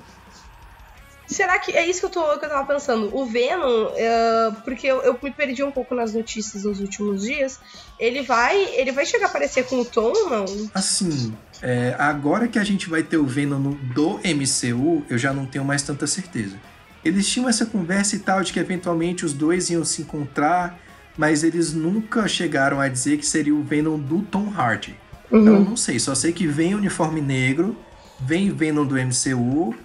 Então, 1.27 1.35
será 1.35 1.59
que 1.59 1.71
é 1.73 1.85
isso 1.87 1.99
que 1.99 2.05
eu, 2.05 2.09
tô, 2.09 2.39
que 2.39 2.45
eu 2.45 2.49
tava 2.49 2.65
pensando? 2.65 3.15
O 3.15 3.25
Venom, 3.25 3.89
é, 3.95 4.51
porque 4.63 4.87
eu, 4.87 5.01
eu 5.01 5.19
me 5.21 5.29
perdi 5.31 5.63
um 5.63 5.71
pouco 5.71 5.93
nas 5.93 6.13
notícias 6.13 6.63
nos 6.63 6.79
últimos 6.79 7.21
dias. 7.21 7.59
Ele 7.99 8.21
vai, 8.21 8.57
ele 8.75 8.91
vai 8.91 9.05
chegar 9.05 9.25
a 9.25 9.29
aparecer 9.29 9.65
com 9.65 9.81
o 9.81 9.85
Tom 9.85 10.13
ou 10.15 10.29
não? 10.29 10.45
Assim, 10.73 11.33
é, 11.61 11.95
agora 11.99 12.47
que 12.47 12.57
a 12.57 12.63
gente 12.63 12.89
vai 12.89 13.03
ter 13.03 13.17
o 13.17 13.25
Venom 13.25 13.59
no- 13.59 13.75
do 13.75 14.19
MCU, 14.23 15.03
eu 15.09 15.17
já 15.17 15.33
não 15.33 15.45
tenho 15.45 15.65
mais 15.65 15.81
tanta 15.81 16.07
certeza. 16.07 16.55
Eles 17.03 17.27
tinham 17.27 17.47
essa 17.49 17.65
conversa 17.65 18.15
e 18.15 18.19
tal 18.19 18.41
de 18.43 18.51
que 18.53 18.59
eventualmente 18.59 19.25
os 19.25 19.33
dois 19.33 19.69
iam 19.69 19.83
se 19.85 20.01
encontrar, 20.01 20.79
mas 21.17 21.43
eles 21.43 21.73
nunca 21.73 22.27
chegaram 22.27 22.79
a 22.79 22.87
dizer 22.87 23.17
que 23.17 23.25
seria 23.25 23.53
o 23.55 23.63
Venom 23.63 23.97
do 23.99 24.21
Tom 24.21 24.51
Hardy. 24.55 24.95
Então 25.31 25.55
eu 25.55 25.59
não 25.65 25.75
sei, 25.75 25.99
só 25.99 26.15
sei 26.15 26.31
que 26.31 26.47
vem 26.47 26.73
uniforme 26.75 27.19
negro, 27.21 27.77
vem 28.19 28.49
Venom 28.51 28.85
do 28.85 28.95
MCU, 28.97 29.75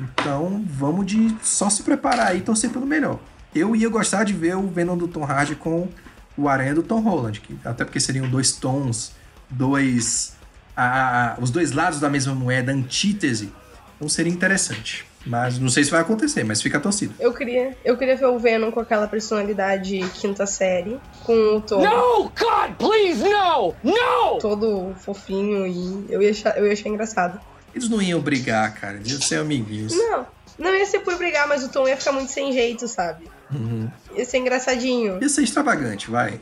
então 0.00 0.64
vamos 0.66 1.06
de 1.06 1.34
só 1.42 1.68
se 1.70 1.82
preparar 1.82 2.28
aí 2.28 2.38
e 2.38 2.42
torcer 2.42 2.70
pelo 2.70 2.86
melhor. 2.86 3.18
Eu 3.54 3.74
ia 3.74 3.88
gostar 3.88 4.24
de 4.24 4.32
ver 4.32 4.56
o 4.56 4.66
Venom 4.68 4.96
do 4.96 5.08
Tom 5.08 5.24
Hardy 5.24 5.54
com 5.56 5.88
o 6.36 6.48
Aranha 6.48 6.74
do 6.74 6.82
Tom 6.82 7.00
Holland, 7.00 7.40
que, 7.40 7.58
até 7.64 7.84
porque 7.84 7.98
seriam 8.00 8.28
dois 8.28 8.52
tons, 8.52 9.12
dois. 9.48 10.34
a- 10.76 11.34
a- 11.34 11.40
os 11.40 11.50
dois 11.50 11.72
lados 11.72 12.00
da 12.00 12.08
mesma 12.08 12.34
moeda, 12.34 12.72
antítese. 12.72 13.52
Então 13.96 14.08
seria 14.08 14.32
interessante. 14.32 15.04
Mas 15.26 15.58
não 15.58 15.68
sei 15.68 15.84
se 15.84 15.90
vai 15.90 16.00
acontecer, 16.00 16.42
mas 16.44 16.62
fica 16.62 16.78
a 16.78 16.80
torcida. 16.80 17.12
Eu 17.20 17.34
queria, 17.34 17.76
eu 17.84 17.98
queria 17.98 18.16
ver 18.16 18.24
o 18.24 18.38
Venom 18.38 18.70
com 18.70 18.80
aquela 18.80 19.06
personalidade 19.06 19.98
quinta 20.14 20.46
série, 20.46 20.98
com 21.24 21.56
o 21.56 21.60
Tom 21.60 21.82
No! 21.84 22.22
God, 22.30 22.76
please, 22.78 23.22
no! 23.22 23.74
No! 23.84 24.38
todo 24.40 24.94
fofinho 25.00 25.66
e 25.66 26.06
eu 26.08 26.22
ia 26.22 26.30
achar, 26.30 26.56
eu 26.56 26.66
ia 26.66 26.72
achar 26.72 26.88
engraçado. 26.88 27.38
Eles 27.74 27.88
não 27.88 28.00
iam 28.00 28.20
brigar, 28.20 28.74
cara. 28.74 28.96
Eles 28.96 29.12
iam 29.12 29.20
ser 29.20 29.40
amiguinhos. 29.40 29.94
Não, 29.94 30.26
Não 30.58 30.74
ia 30.74 30.86
ser 30.86 31.00
por 31.00 31.16
brigar, 31.16 31.46
mas 31.48 31.64
o 31.64 31.68
tom 31.68 31.86
ia 31.88 31.96
ficar 31.96 32.12
muito 32.12 32.30
sem 32.30 32.52
jeito, 32.52 32.86
sabe? 32.88 33.30
Uhum. 33.50 33.90
Ia 34.14 34.24
ser 34.24 34.38
engraçadinho. 34.38 35.18
Ia 35.20 35.28
ser 35.28 35.42
extravagante, 35.42 36.10
vai. 36.10 36.38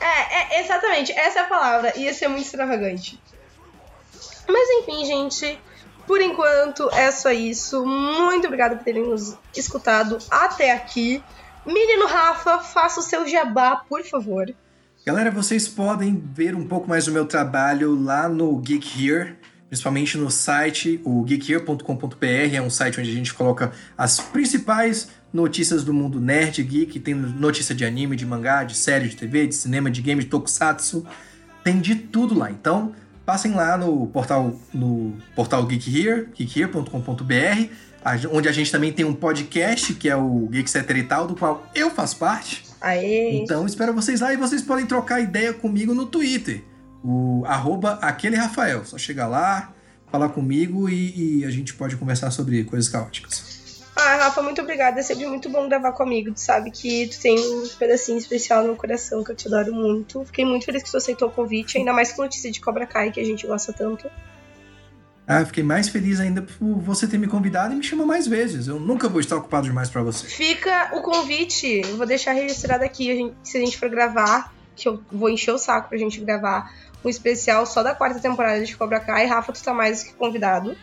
É, 0.00 0.58
é, 0.58 0.64
exatamente, 0.64 1.10
essa 1.12 1.40
é 1.40 1.42
a 1.42 1.46
palavra. 1.46 1.98
Ia 1.98 2.12
ser 2.14 2.28
muito 2.28 2.44
extravagante. 2.44 3.20
Mas 4.48 4.68
enfim, 4.80 5.04
gente. 5.04 5.58
Por 6.06 6.20
enquanto 6.20 6.88
é 6.92 7.10
só 7.10 7.32
isso. 7.32 7.84
Muito 7.84 8.46
obrigada 8.46 8.76
por 8.76 8.84
terem 8.84 9.02
nos 9.04 9.36
escutado 9.56 10.18
até 10.30 10.72
aqui. 10.72 11.22
Menino 11.66 12.06
Rafa, 12.06 12.60
faça 12.60 13.00
o 13.00 13.02
seu 13.02 13.26
jabá, 13.26 13.76
por 13.88 14.04
favor. 14.04 14.54
Galera, 15.04 15.30
vocês 15.30 15.66
podem 15.66 16.16
ver 16.16 16.54
um 16.54 16.66
pouco 16.66 16.88
mais 16.88 17.06
do 17.06 17.12
meu 17.12 17.26
trabalho 17.26 18.00
lá 18.00 18.28
no 18.28 18.56
Geek 18.58 19.04
Here, 19.04 19.36
principalmente 19.68 20.16
no 20.16 20.30
site, 20.30 21.00
o 21.04 21.22
geekhere.com.br, 21.24 22.54
é 22.54 22.62
um 22.62 22.70
site 22.70 23.00
onde 23.00 23.10
a 23.10 23.14
gente 23.14 23.34
coloca 23.34 23.72
as 23.96 24.20
principais 24.20 25.08
notícias 25.32 25.84
do 25.84 25.92
mundo 25.92 26.20
nerd, 26.20 26.62
geek, 26.62 26.98
tem 27.00 27.14
notícia 27.14 27.74
de 27.74 27.84
anime, 27.84 28.16
de 28.16 28.24
mangá, 28.24 28.64
de 28.64 28.74
série, 28.74 29.08
de 29.08 29.16
TV, 29.16 29.46
de 29.46 29.54
cinema, 29.54 29.90
de 29.90 30.00
game, 30.00 30.22
de 30.22 30.28
tokusatsu, 30.28 31.06
tem 31.62 31.80
de 31.80 31.94
tudo 31.94 32.38
lá. 32.38 32.50
Então, 32.50 32.92
passem 33.24 33.52
lá 33.52 33.76
no 33.76 34.06
portal 34.06 34.58
no 34.72 35.14
portal 35.34 35.66
Geek 35.66 35.90
Here, 35.90 36.28
geekhere.com.br, 36.32 37.68
onde 38.30 38.48
a 38.48 38.52
gente 38.52 38.70
também 38.70 38.92
tem 38.92 39.04
um 39.04 39.14
podcast 39.14 39.92
que 39.94 40.08
é 40.08 40.16
o 40.16 40.48
Geek 40.50 40.70
Cetera 40.70 40.98
e 40.98 41.02
tal, 41.02 41.26
do 41.26 41.34
qual 41.34 41.68
eu 41.74 41.90
faço 41.90 42.16
parte. 42.16 42.64
Aê. 42.80 43.38
Então 43.38 43.66
espero 43.66 43.92
vocês 43.92 44.20
lá 44.20 44.32
e 44.32 44.36
vocês 44.36 44.62
podem 44.62 44.86
trocar 44.86 45.20
ideia 45.20 45.52
comigo 45.52 45.92
no 45.92 46.06
Twitter. 46.06 46.62
O 47.08 47.44
arroba 47.46 48.00
aquele 48.02 48.34
Rafael. 48.34 48.84
Só 48.84 48.98
chegar 48.98 49.28
lá, 49.28 49.72
falar 50.10 50.30
comigo 50.30 50.88
e, 50.88 51.40
e, 51.40 51.44
a 51.44 51.50
gente 51.50 51.72
pode 51.72 51.96
conversar 51.96 52.32
sobre 52.32 52.64
coisas 52.64 52.88
caóticas. 52.88 53.84
Ah, 53.94 54.16
Rafa, 54.16 54.42
muito 54.42 54.60
obrigada. 54.60 54.98
É 54.98 55.02
sempre 55.04 55.24
muito 55.26 55.48
bom 55.48 55.68
gravar 55.68 55.92
comigo. 55.92 56.32
Tu 56.32 56.40
sabe 56.40 56.72
que 56.72 57.06
tu 57.06 57.20
tem 57.20 57.38
um 57.38 57.68
pedacinho 57.78 58.18
especial 58.18 58.62
no 58.62 58.68
meu 58.70 58.76
coração, 58.76 59.22
que 59.22 59.30
eu 59.30 59.36
te 59.36 59.46
adoro 59.46 59.72
muito. 59.72 60.24
Fiquei 60.24 60.44
muito 60.44 60.66
feliz 60.66 60.82
que 60.82 60.90
tu 60.90 60.96
aceitou 60.96 61.28
o 61.28 61.30
convite, 61.30 61.78
ainda 61.78 61.92
mais 61.92 62.12
com 62.12 62.22
notícia 62.22 62.50
de 62.50 62.60
Cobra 62.60 62.86
Kai, 62.86 63.12
que 63.12 63.20
a 63.20 63.24
gente 63.24 63.46
gosta 63.46 63.72
tanto. 63.72 64.10
Ah, 65.28 65.44
fiquei 65.44 65.62
mais 65.62 65.88
feliz 65.88 66.18
ainda 66.18 66.42
por 66.42 66.78
você 66.78 67.06
ter 67.06 67.18
me 67.18 67.26
convidado 67.26 67.72
e 67.72 67.76
me 67.76 67.84
chamar 67.84 68.04
mais 68.04 68.26
vezes. 68.26 68.66
Eu 68.66 68.80
nunca 68.80 69.08
vou 69.08 69.20
estar 69.20 69.36
ocupado 69.36 69.66
demais 69.66 69.88
para 69.88 70.02
você. 70.02 70.26
Fica 70.26 70.90
o 70.92 71.02
convite. 71.02 71.82
Eu 71.84 71.96
vou 71.96 72.06
deixar 72.06 72.32
registrado 72.32 72.84
aqui. 72.84 73.10
A 73.10 73.14
gente, 73.14 73.34
se 73.42 73.56
a 73.56 73.60
gente 73.60 73.78
for 73.78 73.88
gravar, 73.88 74.52
que 74.76 74.86
eu 74.86 75.02
vou 75.10 75.30
encher 75.30 75.52
o 75.52 75.58
saco 75.58 75.88
pra 75.88 75.98
gente 75.98 76.20
gravar 76.20 76.70
um 77.04 77.08
especial 77.08 77.66
só 77.66 77.82
da 77.82 77.94
quarta 77.94 78.20
temporada 78.20 78.64
de 78.64 78.76
Cobra 78.76 79.00
Kai. 79.00 79.26
Rafa, 79.26 79.52
tu 79.52 79.62
tá 79.62 79.72
mais 79.72 80.02
que 80.02 80.12
convidado. 80.14 80.76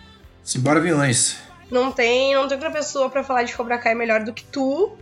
Simbora, 0.43 0.79
vilões. 0.79 1.37
Não 1.71 1.91
tem, 1.91 2.35
não 2.35 2.47
tem 2.47 2.55
outra 2.55 2.71
pessoa 2.71 3.09
para 3.09 3.23
falar 3.23 3.43
de 3.43 3.55
Cobra 3.55 3.77
Kai 3.77 3.95
melhor 3.95 4.23
do 4.23 4.33
que 4.33 4.43
tu. 4.43 4.97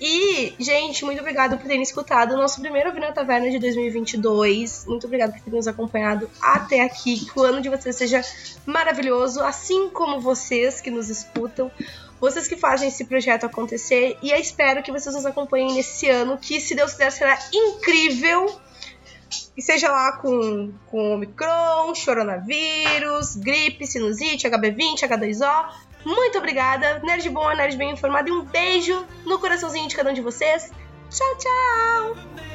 E, 0.00 0.54
gente, 0.58 1.04
muito 1.04 1.20
obrigado 1.20 1.58
por 1.58 1.66
terem 1.66 1.82
escutado 1.82 2.32
o 2.32 2.36
nosso 2.36 2.58
primeiro 2.58 2.88
Ouvindo 2.88 3.04
na 3.04 3.12
Taverna 3.12 3.50
de 3.50 3.58
2022. 3.58 4.86
Muito 4.86 5.06
obrigado 5.06 5.32
por 5.32 5.40
terem 5.40 5.58
nos 5.58 5.68
acompanhado 5.68 6.30
até 6.40 6.80
aqui. 6.80 7.26
Que 7.26 7.38
o 7.38 7.42
ano 7.42 7.60
de 7.60 7.68
vocês 7.68 7.96
seja 7.96 8.22
maravilhoso, 8.64 9.42
assim 9.42 9.90
como 9.90 10.18
vocês 10.18 10.80
que 10.80 10.90
nos 10.90 11.10
escutam. 11.10 11.70
Vocês 12.18 12.48
que 12.48 12.56
fazem 12.56 12.88
esse 12.88 13.04
projeto 13.04 13.44
acontecer. 13.44 14.16
E 14.22 14.30
eu 14.30 14.38
espero 14.38 14.82
que 14.82 14.90
vocês 14.90 15.14
nos 15.14 15.26
acompanhem 15.26 15.74
nesse 15.74 16.08
ano, 16.08 16.38
que, 16.38 16.58
se 16.62 16.74
Deus 16.74 16.92
quiser, 16.92 17.12
será 17.12 17.38
incrível. 17.52 18.58
E 19.60 19.62
seja 19.62 19.90
lá 19.90 20.12
com, 20.12 20.72
com 20.86 21.12
Omicron, 21.12 21.92
coronavírus, 22.02 23.36
gripe, 23.36 23.86
sinusite, 23.86 24.48
HB20, 24.48 25.00
H2O. 25.00 25.68
Muito 26.02 26.38
obrigada, 26.38 26.98
nerd 27.00 27.28
bom, 27.28 27.54
nerd 27.54 27.76
bem 27.76 27.90
informado 27.90 28.30
e 28.30 28.32
um 28.32 28.42
beijo 28.42 29.06
no 29.26 29.38
coraçãozinho 29.38 29.86
de 29.86 29.94
cada 29.94 30.08
um 30.08 30.14
de 30.14 30.22
vocês. 30.22 30.72
Tchau, 31.10 31.36
tchau! 31.36 32.49